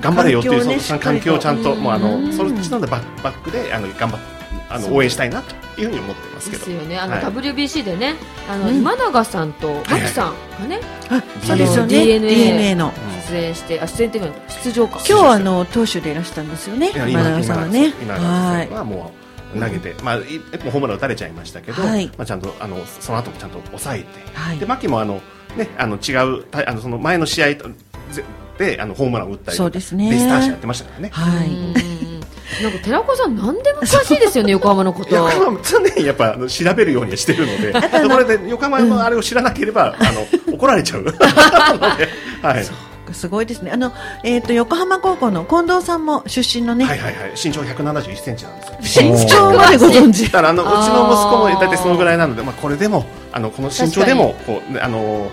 [0.00, 2.32] 頑張れよっていう環境をねその環境をちゃんともうあのうん。
[2.32, 4.39] そっちのでバックバックであの頑張っ
[4.70, 6.64] あの応援したいなというふうに思ってますけど。
[6.64, 6.98] ですよね。
[6.98, 7.24] あの、はい。
[7.24, 8.14] WBC でね
[8.48, 8.76] あの、うん。
[8.76, 10.80] 今永さんとマキさんがね、
[11.10, 12.04] あそうですよね。
[12.04, 12.92] DNA の
[13.28, 15.00] 出演してあ出演っていうのは出場か。
[15.08, 17.92] 今日はあの投手でいらしたんですよね今永さんはね。
[18.00, 19.12] 今は今はも
[19.54, 20.24] う投げて、まあ、いも
[20.68, 22.06] うホームラン打たれちゃいましたけど、はい。
[22.16, 24.58] まあ、ちゃんとあのその後もちゃんと抑えて、はい。
[24.58, 25.20] で牧もあの、
[25.56, 27.68] ね、あの違うたあのその前の試合と
[28.60, 30.10] ぜであのホームランを打ったりそうですね。
[30.10, 31.10] ベスターシやってましたからね。
[31.12, 31.48] はい。
[31.48, 31.54] うん。
[31.54, 32.00] うんうん
[32.62, 35.14] なんか寺子さん何でも詳しいですよね 横浜のこと。
[35.14, 37.72] 横浜も常にやっぱあの調べるようにしてるので、
[38.06, 41.04] これで横浜のあれを知らなければ、あの怒られちゃう。
[42.42, 42.66] はい、
[43.14, 43.70] すごいですね。
[43.72, 43.92] あの、
[44.24, 47.30] えー、と横浜高校の近藤さんも出身のね、はいはいはい。
[47.42, 49.10] 身長171センチなんですよ。
[49.12, 50.24] 身長までご存知。
[50.24, 55.30] だからあのうちの息子も大体そのぐらいなので、まあ、これでもあのこの身長でもこう、ね、あの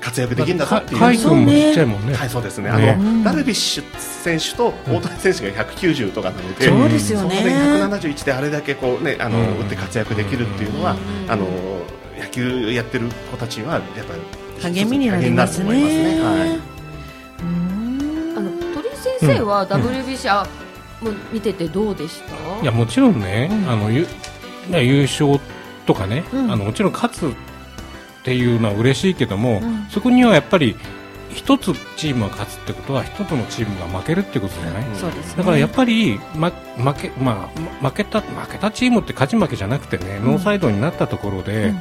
[0.00, 1.00] 活躍できるんだぞっていう。
[1.00, 2.14] カイ君もちっちゃいもんね。
[2.14, 2.70] はい、そうですね。
[2.72, 7.36] ねあの、ダルビッシュ選手と大谷選手が190とかなので、そうですよね。
[7.36, 9.58] そこで171であれだけこうね、あの、うん。
[9.58, 11.30] 打って活躍できるっていうのは、うん。
[11.30, 11.46] あの
[12.18, 15.70] 野球やってる子たちはやっぱり励みになりますね。
[15.70, 16.60] 励みになると思いますね。
[16.60, 16.60] は
[18.36, 20.46] あの鳥居先生は WBC、あ
[21.00, 22.62] もう見ててどうでした？
[22.62, 23.70] いやもちろんね、うん。
[23.70, 24.06] あのゆ
[24.68, 25.40] ね優勝
[25.86, 26.52] とかね、うん。
[26.52, 27.34] あのもちろん勝つ
[28.20, 29.86] っていうのは嬉しいけども、うん。
[29.90, 30.76] そこにはやっぱり
[31.34, 35.38] 一つチームが勝つってことは一つのチームが負けるってことじゃない、そうですね。
[35.38, 37.50] だからやっぱり、ま、負け、ま
[37.82, 41.74] あ、負けた、負けたチームって勝ち負けじゃなくてね、ノーサイドになったところで、うん。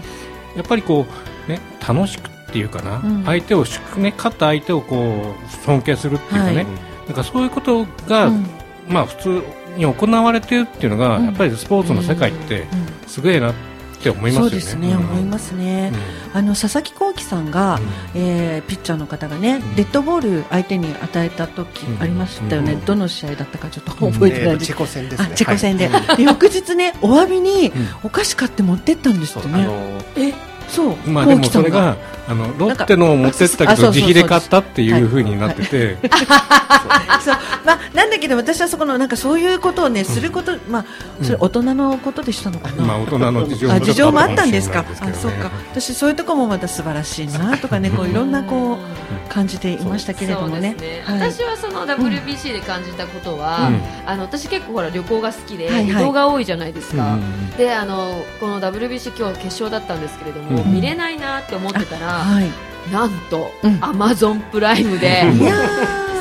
[0.55, 1.05] やっぱりこ
[1.47, 3.23] う、ね、楽しくっていうかな、うん。
[3.25, 3.65] 相手を、
[3.97, 6.65] ね、勝った相手をこう、尊敬するっていうかね、はい。
[7.07, 8.45] なんかそういうことが、うん。
[8.87, 9.43] まあ普通
[9.77, 11.25] に行われてるっていうのが、うん。
[11.25, 12.67] やっぱりスポーツの世界ってうん。
[13.07, 13.68] すげえなって
[14.07, 14.41] 思いますよね。
[14.41, 14.97] そうですね、うん。
[14.99, 15.91] 思いますね、
[16.33, 17.79] うあの佐々木朗希さんが、
[18.15, 19.75] えーピッチャーの方がね、ん。
[19.75, 22.01] デッドボール相手に与えた時うん。
[22.01, 22.85] ありましたよね、うん。
[22.85, 24.41] どの試合だったかちょっと覚えてないです。
[24.43, 25.29] えーとチェコ戦ですね。
[25.31, 26.17] あチェコ戦で、はい。
[26.17, 27.71] で翌日ねお詫びにん。
[28.03, 30.33] お菓子買って持ってったんですってね、あのえ
[30.69, 31.09] そう。
[31.09, 31.97] んまあでもそれが
[32.29, 35.97] あのロッテのを持ってったけど自費で買ったっていうふうになってて、
[37.25, 37.35] そう。
[37.65, 40.85] まあなんだけど私はそこのなんかそういうことをねすること、まあ
[41.23, 44.85] それ大人のことでしたのかな、まあ大人の事情もあ事情もあったんですか？
[44.87, 45.49] あそうか。
[45.71, 50.75] 私そういうところもまた素晴らしいなとかね こういろんなこう感じていましたけれどもね。
[51.07, 53.81] 私はその WBC で感じたことは、うん。
[54.05, 55.87] あの私結構ほら旅行が好きで、はいはい。
[55.87, 60.73] 移動が多いじゃないですか、うんであのこの WBC 今日決勝だったんですけれども、うん。
[60.73, 62.91] 見れないなって思ってたら、はい。
[62.91, 63.77] なんと、うん。
[63.81, 65.23] アマゾンプライムで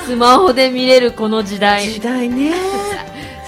[0.07, 1.89] スマホで見れるこの時ー代。
[1.89, 2.53] 時代ね。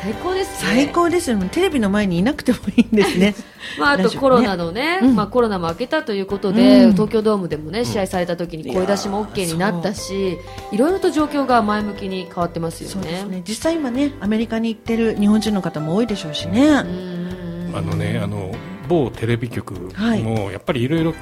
[0.03, 0.71] 最高ですね。
[0.71, 1.39] 最高ですよ。
[1.51, 3.35] テレビの前にいなくてもいいんですね。
[3.79, 5.15] まあ、あとコロナのね、うん。
[5.15, 6.93] まあ、コロナも明けたということで、うん。
[6.93, 10.39] 東京ドームでもね試合された時に声出しも OK になったし
[10.73, 13.37] いろいろと状況が前向きに変わってますよそうですね。
[13.37, 17.73] ね実際今ねアメリカに行ってる日本人の方も多いでしょうしね、うん。
[17.75, 18.53] あのねあの
[18.89, 20.23] 某テレビ局はい。
[20.23, 21.15] もやっぱりいろいろ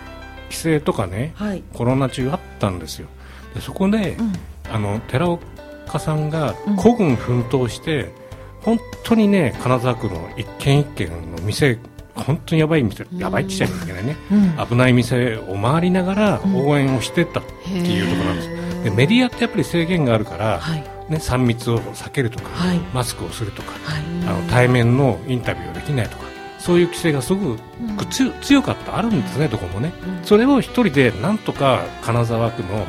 [0.49, 3.09] 規制とかね、はい、コロナ中あったんですよ。
[3.55, 4.33] でそこで、うん。
[4.71, 6.77] あの寺岡さんがうん。
[6.77, 8.13] 孤軍奮闘して、
[8.63, 11.79] 本当にね金沢区の一軒一軒の店
[12.15, 13.19] 本当にやばい店うん。
[13.19, 14.35] やばいって言っちゃいけどね、う
[14.65, 14.67] ん。
[14.69, 16.69] 危ない店を回りながらうん。
[16.69, 20.85] 応援をしてったっていうところなんです、でメディアってやっぱり制限があるから、はい。
[21.09, 22.79] ね、3密を避けるとか、はい。
[22.93, 24.03] マスクをするとか、はい。
[24.27, 26.28] あの対面のインタビューができないとか
[26.59, 27.57] そういう規制がすご
[27.97, 30.25] くつ強かったあるんですね、どこもね、うん。
[30.25, 32.87] それを一人でなんとか金沢区の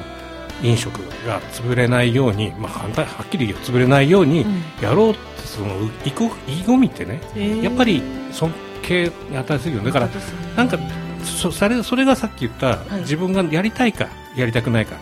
[0.62, 4.62] 飲食が潰れないように、まあ、反対はっきり言う潰れないようにうん。
[4.82, 5.68] やろうってその
[6.06, 7.22] 意気込みってね
[7.64, 8.02] やっぱり
[8.32, 8.52] 尊
[8.82, 10.10] 敬に値するよだから
[10.56, 10.78] なんか
[11.24, 13.02] そそれそれがさっき言った、い。
[13.02, 14.96] 自分がやりたいかやりたくないか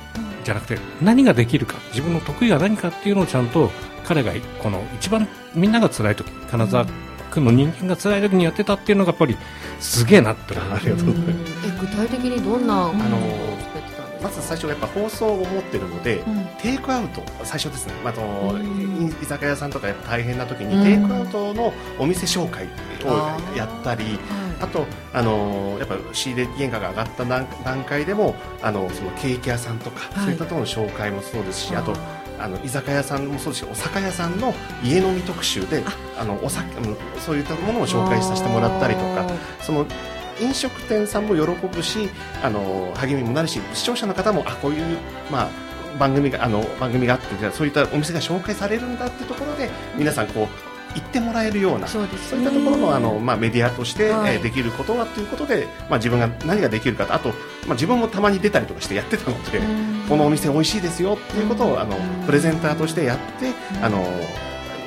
[0.44, 3.70] じゃなくて何ができるか自分の得意が何かっていうのをちゃんと
[4.06, 6.86] 彼がこの一番みんなが辛い時金沢
[7.28, 9.38] 区の人間が辛い時にやってたっていうのがやっぱり
[9.80, 11.54] すげえなってありがとうございます。
[11.68, 13.20] え具体的にどんなあのあの
[13.60, 14.24] 作ってたんですか？
[14.24, 16.46] まず最初やっぱ放送を持ってるので、うん。
[16.62, 19.08] テイクアウト最初ですね、まあ、あのうん。
[19.22, 20.84] 居酒屋さんとかやっぱ大変な時に、うん。
[20.84, 22.68] テイクアウトのお店紹介
[23.06, 30.26] をやったりはあとあのやっぱ仕入れ原価が上がった段段階でもあのそのケーキ屋さんとか、はい。
[30.26, 31.94] そういったところの紹介もそうですしあと
[32.40, 36.08] あの居酒屋さんもそうですしお酒屋さんの家飲み特集であ。
[36.28, 39.28] のお酒うんそういったものを紹介させてもらったりとか
[39.62, 39.88] その
[40.40, 42.10] 飲食店さんも喜ぶし
[42.44, 45.00] あの励みもなるし視聴者の方もあこういう、
[45.32, 45.50] まあ、
[45.98, 50.67] 番組があの番組があってじゃあそういったお店が紹介されるんだってところで皆さんこう
[50.98, 52.38] 言ってもらえるようなそうですね。
[52.38, 54.36] そういったところのあの、まあ、メディアとして、はい。
[54.36, 59.60] えーできることはということで、まあ、自分が何ができるかとあと、まあ、自分もたまに出たりとかしてやってたので、
[60.08, 64.04] このお店美味しいですよっていうことをあのプレゼンターとしてやってあの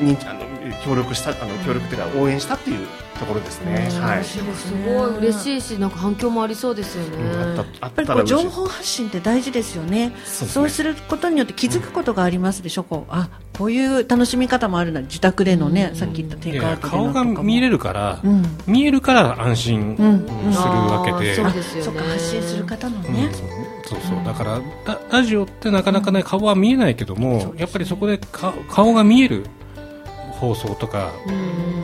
[0.00, 0.39] 認知あの
[0.84, 2.86] 協力したあの協力というか応援したっていう
[3.18, 3.88] ところですね。
[4.00, 4.24] はい。
[4.24, 10.12] すごい嬉しいしなんか反響もありそうですよね、やっっぱりこう情報発信って大事ですよね。
[10.14, 10.48] そうですね。
[10.50, 18.42] そうすることによって気づくことがありますでしょ、こうあこういう楽しみ方もあるな自宅でのね、さっき言ったテイいやクアウトで顔が見れる、るから、うん。
[18.66, 21.82] 見えるから安心うんするわけで、そうですよね。
[21.82, 23.14] そっか発信する方のうん。
[23.14, 23.30] ね、
[23.84, 24.24] そうそう。
[24.24, 29.46] だからララジオってなかなかね顔は見えないけども、やっぱりそこでか顔が見える
[30.40, 31.12] 放送とか、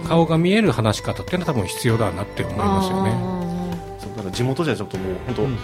[0.08, 3.12] 顔が見える話し方っていうのは多分必要だなって思いますよね。
[4.00, 5.58] そうだから地元じゃちょっともう本当、うん。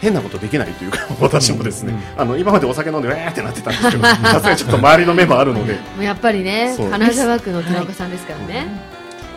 [0.00, 2.20] 変なことできないというか私もですね、うん。
[2.20, 5.74] あの今までお酒飲んでわーってなってたんですけどさすがにちょっと周りの目もあるので。
[5.74, 8.66] もうやっぱりね金沢区の寺岡さんですからね。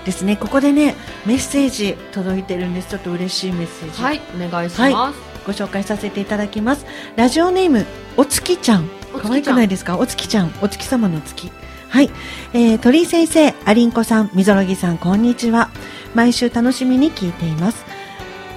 [0.03, 0.35] ですね。
[0.35, 2.89] ここでねメッセージ届いてるんです。
[2.89, 4.21] ちょっと嬉しいメッセージ、はい。
[4.35, 5.13] お願いします、は
[5.45, 6.85] ご紹介させていただきます。
[7.15, 7.85] ラジオネーム
[8.17, 8.89] お月ちゃん。
[9.13, 9.21] お月ちゃん。
[9.21, 9.97] 可愛くないですか？
[9.97, 10.53] お月ちゃん。
[10.61, 11.49] お月様の月
[11.89, 12.09] はい、
[12.53, 15.69] えー、鳥居先生アリンコさんみぞろぎさんこんにちは。
[16.13, 17.85] 毎週楽しみに聞いています。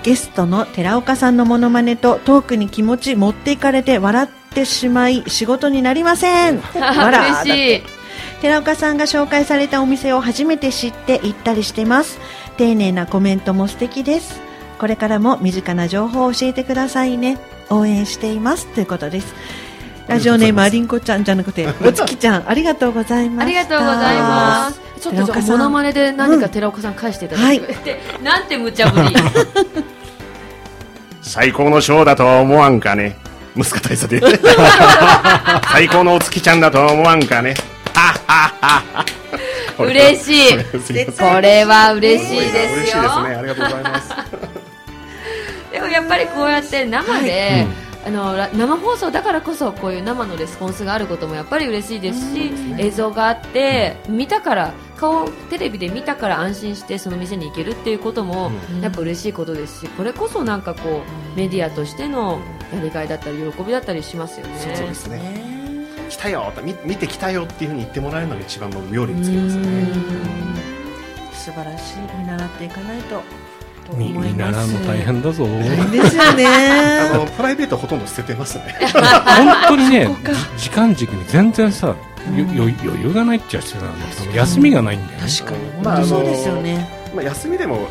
[0.03, 6.61] ゲストの寺岡さんのモノマネとトークに気持ち持っていかれて笑ってしまい仕事になりません。
[6.75, 7.83] わら嬉しい。
[8.40, 12.19] 寺岡さんが紹介されたお店を初めて知って行ったりしてます。
[12.57, 14.40] 丁寧なコメントも素敵です。
[14.79, 17.38] これからも身近な情報を教えてくださいね。
[17.69, 18.66] 応援しています。
[18.69, 19.35] ということです
[20.11, 23.44] ラジオネームありんこちゃんじゃなくて お月ちゃんありがとうございます。
[23.44, 24.81] ありがとうございます。
[25.01, 29.14] ちょっとじゃあモノマネで何か寺岡さん返していただいて、 でなんて無茶ぶり。
[31.23, 33.16] 最高のショーだとは思わんかね。
[33.57, 34.20] 息子大佐で。
[35.73, 37.55] 最高のお月ちゃんだとは思わんかね。
[39.79, 40.59] 嬉しい。
[41.12, 42.62] これは嬉しいですよ。
[42.75, 43.03] 嬉しいですね。
[43.37, 44.09] ありがとうございます。
[45.73, 47.66] でもやっぱりこうやって生で、
[48.04, 58.50] あのら生放送だからこそこういう生のレスポンスがあることもやっぱり嬉しいですし、映像があって見たから顔テレビで見たから安心してその店に行けるっていうことも
[58.82, 61.02] やっぱ嬉しいことですしこれこそなんかこ
[61.34, 62.40] うメディアとしての
[62.72, 64.58] やりがいだったり喜びだったりしますよね。
[64.58, 65.50] そうですね。
[66.08, 70.30] 来たよと見見てきたよっていうふうに言ってもらえるのが一番の妙利につきますね。
[71.32, 73.22] 素晴らしい見習っていかないとと
[73.96, 75.46] 見思います見習うの大変だぞ。
[75.46, 78.76] ですよあねのプライベートほとんど捨ててますね。
[78.81, 80.09] 本当にね
[80.57, 81.94] 時間軸に全然さ、よ
[82.66, 85.29] よ余裕がないっちゃ必要なんだけど休みがないんだよね。
[85.29, 85.85] 確かに。
[85.85, 86.88] まあそうですよね。
[87.14, 87.88] まあ、休みでも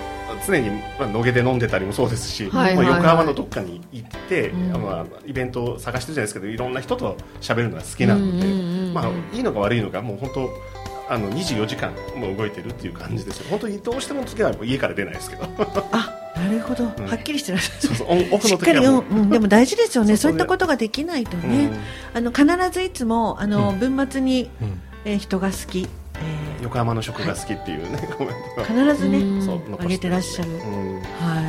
[0.48, 2.86] 常に、まあ、野毛で飲んでたりもそうですし、はいはいはい。
[2.88, 8.94] まあ、横浜のどっかに行って、うまあイベントを探してるじゃないですけどいろんな人と喋るのが好きなので、うんうんうんうん。
[8.94, 10.50] まあ、いいのか悪いのかもう本当
[11.10, 13.48] あの24時間もう動いてるっていう感じですよ。
[13.50, 15.44] 本当にどうしても時はもう家から出ないですけど。
[15.92, 16.88] あなるほど、ん。
[16.88, 18.42] はっきりしてらっしゃるそうそう。
[18.42, 20.16] しっかり、うんうん、でも大事ですよね。
[20.16, 21.72] そそういったことができないとね、
[22.14, 24.82] あの必ずいつもあの、文末に、うん。
[25.06, 29.42] えー人が好き、え横浜の食が好きっていうね、コメント必ずねうん。
[29.42, 30.60] そう残あげてらっしゃる、うん。
[30.96, 31.49] は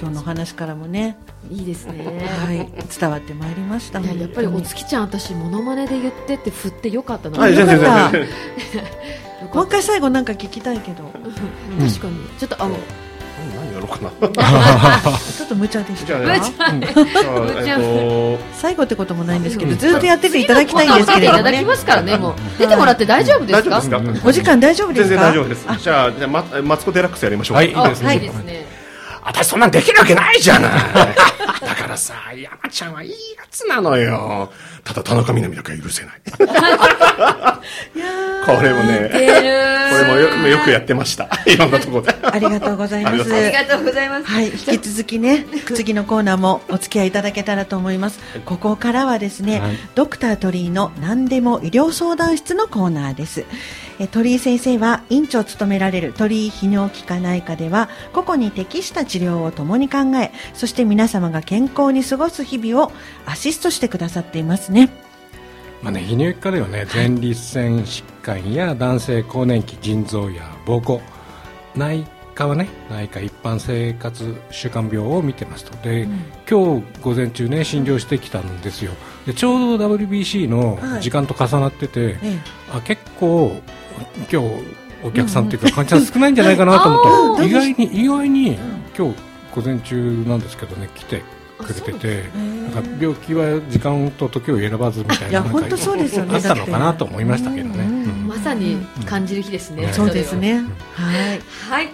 [0.00, 1.16] 今日の話からもね、
[1.50, 2.04] いいですね。
[2.46, 3.98] はい、伝わってまいりました。
[3.98, 7.38] いややっぱりお月ちゃん私モノマネで言ってって振ってよかったな。
[7.40, 8.18] はい、よ全かった。
[9.56, 11.02] もう一回最後なんか聞きたいけど。
[11.84, 12.20] 確かに。
[12.38, 12.76] ちょっとあの
[13.56, 14.10] 何やろうかな。
[15.18, 16.06] ちょっと無茶でした。
[16.06, 16.72] じゃあ無茶。
[16.72, 16.86] ね
[17.66, 19.78] えっと最後ってこともないんですけど、うん。
[19.78, 21.40] ずっとやってていただきたいんですけれどもね。
[21.40, 22.34] いただきますからねもう。
[22.56, 23.82] 出てもらって大丈夫ですか？
[24.24, 25.16] お時間大丈夫ですか？
[25.16, 25.66] 全然大丈夫です。
[25.82, 27.56] じゃあじゃあまマツコデラックスやりましょう。
[27.56, 27.68] かはい。
[27.68, 28.08] いいですね。
[28.08, 28.77] あいいですね
[29.28, 31.37] 私そんなんできるわけないじゃない。
[31.38, 33.16] だからさ山ちゃんはいいや
[33.50, 34.50] つなのよ。
[34.84, 36.20] ただ田中みな実だけは許せない。
[37.94, 41.28] いやこれもねこれもよよくやってました。
[41.46, 42.12] いろんなところで。
[42.12, 43.14] ーありがとうございます。
[43.14, 43.34] ありがとう。
[43.34, 44.24] ございありがとうございます。
[44.26, 48.20] はい、引き続きね、次のコーナーもお付き合いいただけたらと思います。
[48.44, 49.78] ここからはですね、はい。
[49.94, 53.44] ドクター鳥居の何でも医療相談室のコーナーです。
[54.00, 62.92] え鳥居先生は院長を務められる鳥居泌尿器科内科では、個々に適した治療を共に考え、そして皆様が健康に過ごす日々を
[63.26, 64.90] アシストしてくださっていますね。
[65.82, 71.00] まあね、泌尿器科ではね、前立腺疾患や男性更年期腎臓や膀胱
[71.76, 75.76] 内科はね内科一般生活習慣病を見てますと。
[75.82, 76.08] で、
[76.48, 78.92] 今日午前中ね診療してきたんですよ。
[79.26, 82.38] でちょうど WBC の時間と重なってて、え
[82.72, 83.60] あ結構
[84.32, 84.48] 今日
[85.04, 87.42] お客さんっていうか患者さん少ないんじゃないかなと思った。
[87.42, 88.58] ら、意外に意外に
[88.96, 89.27] 今日
[89.58, 91.22] 午前中なんですけどね来て
[91.58, 96.36] くれててなんか病気は時間と時を選ばずみたいな本当そうですよね。
[96.36, 98.12] あったのかなと思いましたけどね。
[98.24, 99.92] まさに感じる日ですね、うん。
[99.92, 100.60] そうですね。
[100.60, 101.40] んはい。
[101.68, 101.88] はい。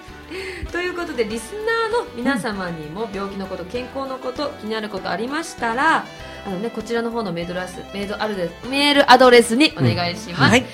[0.70, 6.04] ということでリスナーの皆様にも病気のこと健康のこと気になることありましたら
[6.46, 10.66] あの、ね、こちらの方のメールアドレスメールアドレスメールアドレスにお願いします、はい。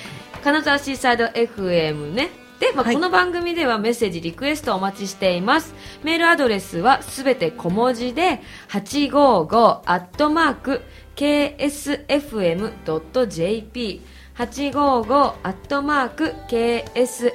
[0.43, 5.73] 金沢シーサイド FM ねで、まあこの番組ではメッセージリクエストお待ちしています。
[6.03, 8.39] メールアドレスはすべて小文字で
[8.69, 10.81] 855アットマーク
[11.15, 11.71] ksfm.jp
[14.35, 17.31] 855アットマーク ksfm.jp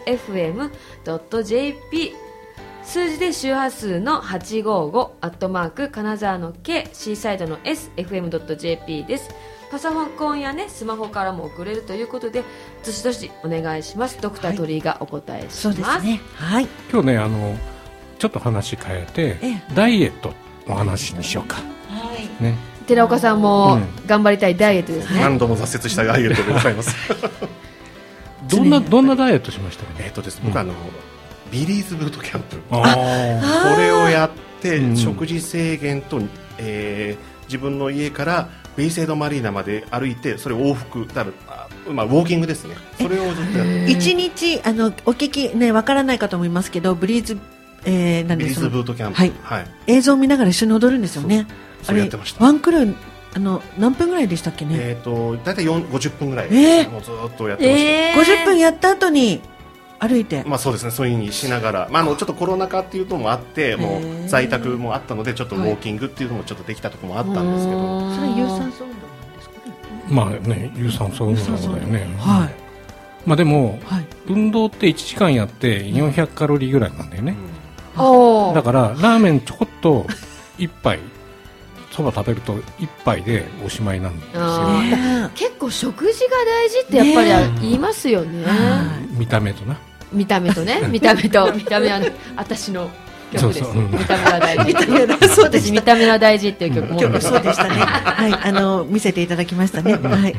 [2.84, 9.28] 数字で周波数の855アットマーク金沢の K シーサイドの SFM.jp です。
[9.70, 12.44] パソコンやねスマホからも送れるということで
[12.84, 14.18] どしどしお願いします。
[14.20, 16.68] ドクター鳥居がお答えします、そうですねはい。
[16.92, 17.56] 今日ねあの
[18.18, 20.32] ちょっと話変えて、えダイエット
[20.66, 21.56] の話にしようか。
[21.56, 21.62] は
[22.14, 22.42] い。
[22.42, 22.54] ね。
[22.86, 24.06] 寺岡さんもうん。
[24.06, 26.94] 頑張りたいダイエットですね、何度も挫折したダイエットでございます。
[28.48, 30.04] どんなどんなダイエットしましたかね？
[30.06, 30.72] えっとです僕あの
[31.50, 32.60] ビリーズブートキャンプ。
[32.70, 34.30] ああこれをやっ
[34.62, 34.96] て、うん。
[34.96, 36.20] 食事制限と、
[36.58, 42.74] えー自分の家からベイサイドマリーナまで歩いてそれを往復だからあまあ、ウォーキングですね。
[43.00, 43.90] それをずっとやって。
[43.90, 47.38] 一日あのお聞きねわからないかと思いますけどブリーズ、
[47.84, 49.18] えー、なんビリーでそのズブートキャンプ。
[49.18, 49.32] はい。
[49.42, 51.46] はい、映像を見ながら一緒に踊るんですよね。
[51.82, 52.94] それやってましたあれワンクール
[53.36, 56.90] あの何分ぐらいでしたっけね、えっ、と大体4 50分ぐらい、えー。
[56.90, 58.42] もうずっとやってました、えー。
[58.42, 59.42] 50分やった後に
[59.98, 60.90] 歩いて、まあそうですね。
[60.90, 68.14] そういうふうにしながら、まあ、あのちょっとコロナ禍っていうのもあってもう在宅もあったのでちょっとウォーキングっていうのもちょっとできたところもあったんですけど。
[68.14, 70.04] それ有酸素運動なんですかね。
[70.08, 72.50] まあね有酸素運動なんだよねはい
[73.26, 74.06] まあでもはい。
[74.28, 77.36] 運動って1時間やって400カロリーぐらいなんだよね、
[77.96, 78.54] おー。
[78.54, 80.06] だからラーメンちょこっと
[80.58, 80.98] 1杯
[81.90, 84.68] そば食べると1杯でおしまいなんですよ。
[84.80, 88.44] ね結構食事が大事ってやっぱりね言いますよね。
[88.44, 89.78] は見た目とな
[90.12, 92.00] 見た目とね見た目と見た目は
[92.36, 92.90] 私の
[93.32, 93.82] 曲ですそうそう。
[93.82, 93.90] うん。
[93.90, 94.64] 見た目は大事。
[94.66, 95.50] 見た目はそう。
[95.50, 97.00] です私見た目は大事っていう曲も。
[97.00, 97.74] 今日そうでしたね。
[97.74, 98.34] はい。
[98.34, 99.94] あの見せていただきましたね。
[99.94, 100.36] はい。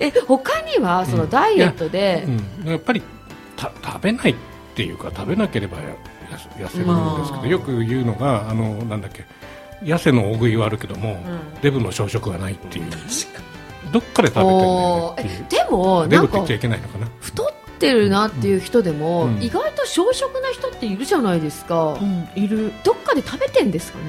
[0.00, 2.24] え他にはそのダイエットで、
[2.62, 3.02] うん、やっぱり
[3.56, 4.34] た食べないっ
[4.74, 5.94] ていうか食べなければやや
[6.36, 9.24] 痩せるんですけど、まあよく言うのがあのなんだっけ
[9.82, 11.18] 痩せの大食いはあるけども、
[11.62, 12.86] デブの朝食はないっていう。
[13.92, 15.30] どっかで食べてるんだよねおーっていう。
[15.30, 19.42] えでもなんかデブっってるなっていう人でも、うん。
[19.42, 22.72] 意外と小食な人っているじゃないですか、うんいる。
[22.84, 24.04] どっかで食べてんですかね。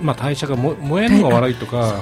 [0.00, 1.94] まあ代謝がも燃えるのが悪いとか。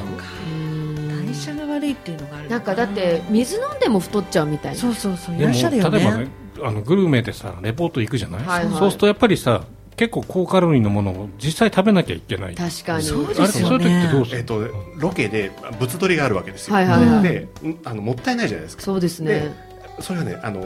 [1.26, 2.58] 代謝が悪いっていうのがあるな。
[2.58, 4.78] んかだって水飲んでも太っちゃうみたいな。
[4.78, 5.36] そうそうそう。
[5.36, 5.98] いらっしゃるよね。
[5.98, 6.28] 例えばね
[6.62, 8.74] あのグルメでさレポート行くじゃない、はいはい。
[8.74, 9.64] そうするとやっぱりさ
[9.96, 12.54] 結構高カロリーのものを実際食べなきゃいけない。
[12.54, 13.04] 確かに。
[13.04, 13.84] そうあれですよね。
[13.84, 14.60] そういう時ってどうするえっと
[14.96, 15.50] ロケで
[15.80, 18.82] 物撮りがあるわけですよ、はいはいはい、うんでんあのもったいないじゃないですか。
[18.82, 19.32] そうですね。
[19.32, 19.67] で
[20.00, 20.60] それはねあの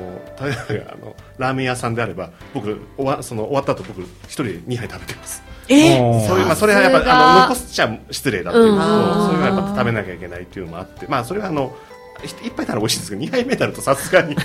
[0.69, 5.43] 例えばあのラーメン屋さんであれば僕終わその終わった後僕一人で2杯食べてます。
[5.69, 6.39] えおーそう。
[6.39, 9.27] いうまあそれはやっぱあの残しちゃ失礼だっていうのと、うん。
[9.29, 11.75] それはやっぱ食べなきゃいけないっていうのもあってまあそれはあの
[12.23, 14.37] ひ一杯なら美味しいですけど2杯目になるとさすがに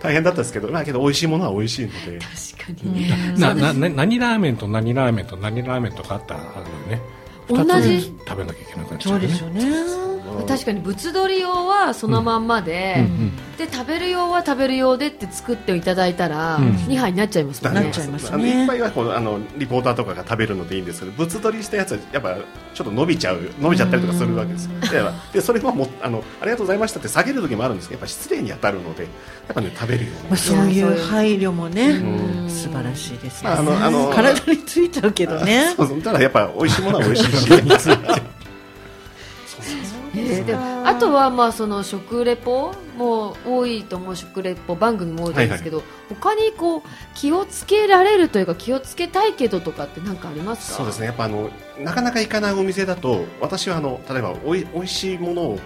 [0.00, 2.18] 大変だったんですけどまあけど美味しいものは美味しいので。
[2.18, 7.00] 確かに、ななな何ラーメンと何ラーメンと何ラーメンとかあったらあるのよね。
[7.48, 9.28] 同つ食べなきゃいけなくなっちゃそううよね。
[9.28, 13.36] ですよね確かに物撮り用はそのまんまで、うんうん。
[13.56, 16.70] で食べる用は食べる用でって作っていただいたら、うん。
[16.72, 17.80] 2杯になっちゃいますもんね。
[17.82, 18.30] なっちゃいますね。
[18.32, 22.36] あの一杯はこうあのリポーターとかが食べるのでいいんですけど物撮りしたやつはやっぱ
[22.74, 24.80] ちょっと伸びちゃう伸びちゃったりとかするわけですよ。
[24.80, 25.02] で
[25.34, 29.08] でそれももあのありがとうございましたって下げる時もあるんですけどやっぱ失礼に当たるのでや
[29.52, 30.20] っぱね食べるように。
[30.28, 32.50] まあ、そういう配慮もね、うん。
[32.50, 35.72] 素晴らしいですよね、まああのあの体についちゃうけどね。
[35.76, 36.02] そうそう。
[36.02, 37.48] ただやっぱ美味しいものは美味しいし
[40.14, 46.82] えーあとはまあその食レポも多いと思う食レポ番組も多いですけど、他にこう
[47.14, 50.78] 気をつけられるというか気をつけたいけどとかって何かありますか？
[50.78, 51.06] そうですね。
[51.06, 55.58] やっぱあのなかなか行かないお店だと私はあの例えばおい美味しいものを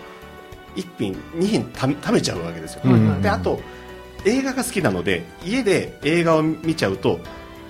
[0.77, 3.61] 1品2品た食べちゃうわけですよ、うんであと
[4.27, 7.21] 映画が好きなので家で映画を見ちゃうと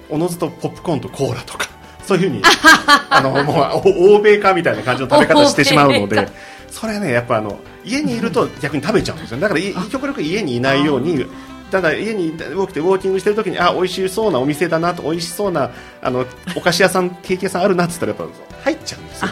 [0.09, 1.69] おのずとポップコーンとコーラとか
[2.05, 2.43] そういうふうに
[3.11, 6.29] あのもうお欧米化みたいな感じの食べ方してしまうので
[6.75, 9.39] それはねやっぱあの家にいると逆に食べちゃうんですよ。
[9.39, 11.25] だからい極力家にいないように
[11.71, 15.71] ただ家に起きてウォーキングしてる時にあ美味しそうなお店だなと美味しそうな
[16.03, 19.31] あのお菓子屋さんケーキ屋さんあるなって言ったらやっぱ入っちゃうんですよ。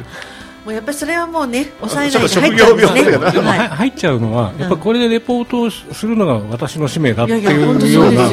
[0.64, 3.02] もうやっぱりそれはもうね抑えちょっとないで入っちゃうんですね。
[3.02, 3.58] 職業病でも、はい。
[3.58, 8.28] は入っちゃうのは、やっぱこれでレポートをするのが私の使命だっていうような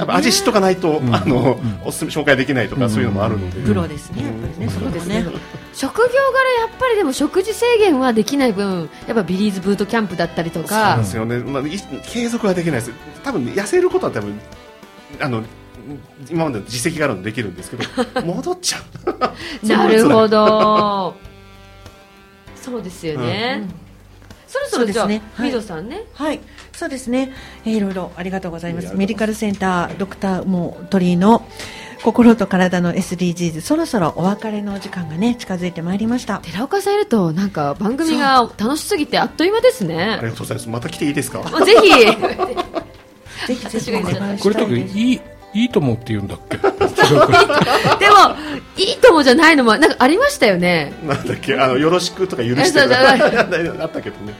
[0.00, 5.22] やっぱ味知っとかないと、あのおすすめ紹介できないとか、そういうのもあるので、プロですねやっぱりねそうですね。
[5.22, 5.30] ね。
[5.74, 11.70] 職業柄やっぱりでも食事制限はできない分やっぱビリーズブートキャンプだったりとそうかなんですよね、まあ、い
[12.02, 12.92] 継続はできないです。
[13.22, 14.40] 多分痩せることは多分
[15.20, 15.42] あの
[16.30, 17.84] 今までの実績があるのでできるんですけど
[18.24, 19.66] 戻っちゃう。
[19.66, 21.14] なるほど。
[21.20, 21.30] ど
[22.56, 23.66] そうですよね、
[24.52, 25.22] そろそろじゃあ、そうですね。
[25.34, 25.46] はい。
[25.48, 26.02] みぞさんね。
[26.14, 26.40] はい、
[26.72, 27.32] そうですね、
[27.64, 28.94] えーいろいろありがとうございます。
[28.96, 31.46] メディカルセンタードクターもう鳥居の
[32.02, 36.38] 心と体の SDGs、そろそろお別れの時間がね近づいてまいりました。
[36.38, 40.68] 寺岡さんいるとなんか番組が楽しすぎてあっという間ですありねがとうございます。
[40.68, 41.38] また来ていいですか？
[41.42, 41.90] もうぜひ。
[43.46, 44.98] ぜひぜひお願いこれした時いです。
[44.98, 45.20] い
[45.54, 46.56] いいいと思って言うんだっけ？
[46.60, 46.70] でも
[48.76, 50.92] いいともじゃないのもなんかありましたよね。
[51.04, 51.54] なんだっけ？
[51.58, 53.14] あのよろしくとか許してえそうとそうかあ
[53.86, 54.32] ったけどね。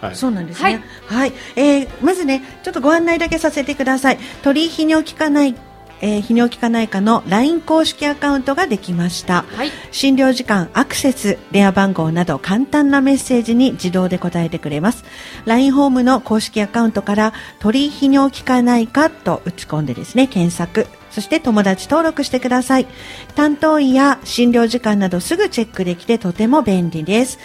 [0.00, 0.16] はい。
[0.16, 0.82] そうなんですね。
[1.06, 4.18] はい、えーまずね、ちょっとご案内だけさせてください。
[4.42, 5.54] 鳥居泌尿器科内、
[6.00, 9.44] えー泌尿器科内科の LINE 公式アカウントができました。
[9.54, 15.04] はい診療時間、アクセス、電話番号など簡単なメッセージに自動で答えてくれます。
[15.44, 20.86] LINE ホームの公式アカウントから鳥居泌尿器科内科と打ち込んでですね、検索。
[21.10, 22.86] そして友達登録してください。
[23.34, 27.38] 担当医や診療時間などすぐチェックできてとても便利です。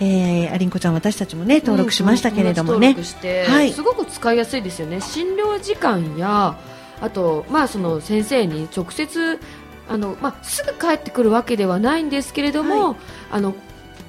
[0.00, 2.88] えー、アリンコちゃん私たちもね、登録しましたけれどもね。
[2.88, 6.56] うん友達登録して、はいすごく使いやすいですよね診療時間や
[7.04, 9.38] あとまあその先生に直接
[9.88, 12.96] あのまあすぐ帰ってくるわけではないんですけれども、
[13.30, 13.54] あの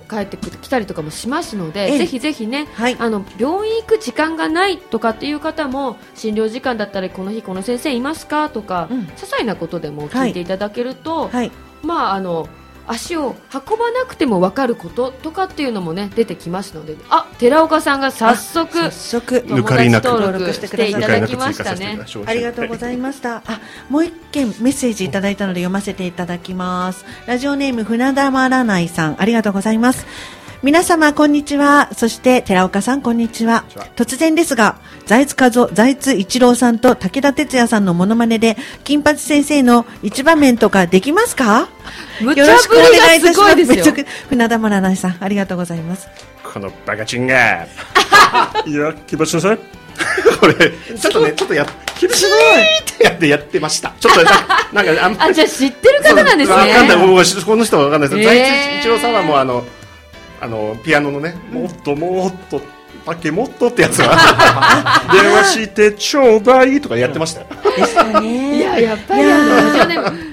[0.10, 1.98] 帰ってく来たりとかもしますので、ええ。
[1.98, 2.96] ぜひぜひね、はい。
[2.98, 9.00] あの病院行く時間がないとかっていう方も診療時間だったらこの日この先生いますかとか、うん。
[9.00, 11.52] 些細なことでも聞いていただけると、はい。
[11.84, 12.48] まああの
[12.88, 19.36] 足を運ばなくても分かることとかっていうのもね出てきますのであ寺岡さんが早速早速。
[19.48, 23.44] 抜かりなく友達登録していただきましたねありがとうございました。
[23.46, 23.60] あ、
[23.90, 27.06] もう一件メッセージいただいたので読ませていただきます。
[27.26, 30.06] ラジオネーム船田まらないさん、ありがとうございます。
[30.66, 31.94] 皆様こんにちは。
[31.94, 33.66] そして寺岡さんこんにちは。
[33.70, 33.86] ちは。
[33.96, 41.70] 突然ですが、財津和夫、財津一郎さんと武田鉄矢さんのモノマネで金八先生の一場面とかできますか？
[42.20, 42.48] 無茶よ。
[42.48, 43.70] ろしくぶりお願いいたがすごいです。
[43.74, 46.08] よめちゃく船田まらないさん、ありがとうございます。
[46.52, 47.68] このバカチンが
[48.66, 49.58] いや木橋先生。
[50.42, 51.68] これちょっとねちょっとや
[52.02, 53.94] 厳しいってやってやってました。
[54.00, 56.56] ちょっと なんかなんかあんまあじゃあ知ってる方なんですね。
[56.56, 56.98] わかんない。
[56.98, 59.64] 僕はこの人はわかんないです、財津一郎さんはもうあの
[60.42, 62.62] あのピアノのねもっともっと
[63.06, 64.10] 竹もっとってやつが
[65.14, 68.58] 電話してちょうだいとかやってましたよでしたね。
[68.58, 69.24] いややっぱり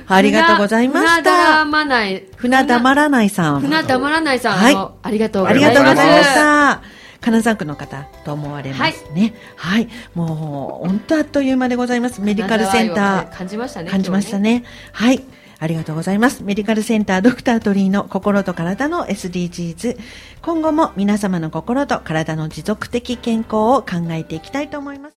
[0.09, 3.61] ありがとうございました船田まない船田まらないさん。
[3.61, 6.83] 船田まらないさん、はいありがとうごありざいますがとうございました。
[7.21, 9.33] 金沢区の方と思われますね。
[9.57, 9.89] はい。
[10.15, 12.21] もう、本当あっという間でございます。
[12.21, 13.37] メディカルセンター。
[13.39, 14.65] 感じましたね感じましたね。
[14.91, 15.23] はい。
[15.63, 16.43] ありがとうございます。
[16.43, 19.97] メディカルセンタードクタートリーの心と体の SDGs。
[20.43, 25.11] 今後も皆様の心と体の持続的健康を考えていきたいと思います。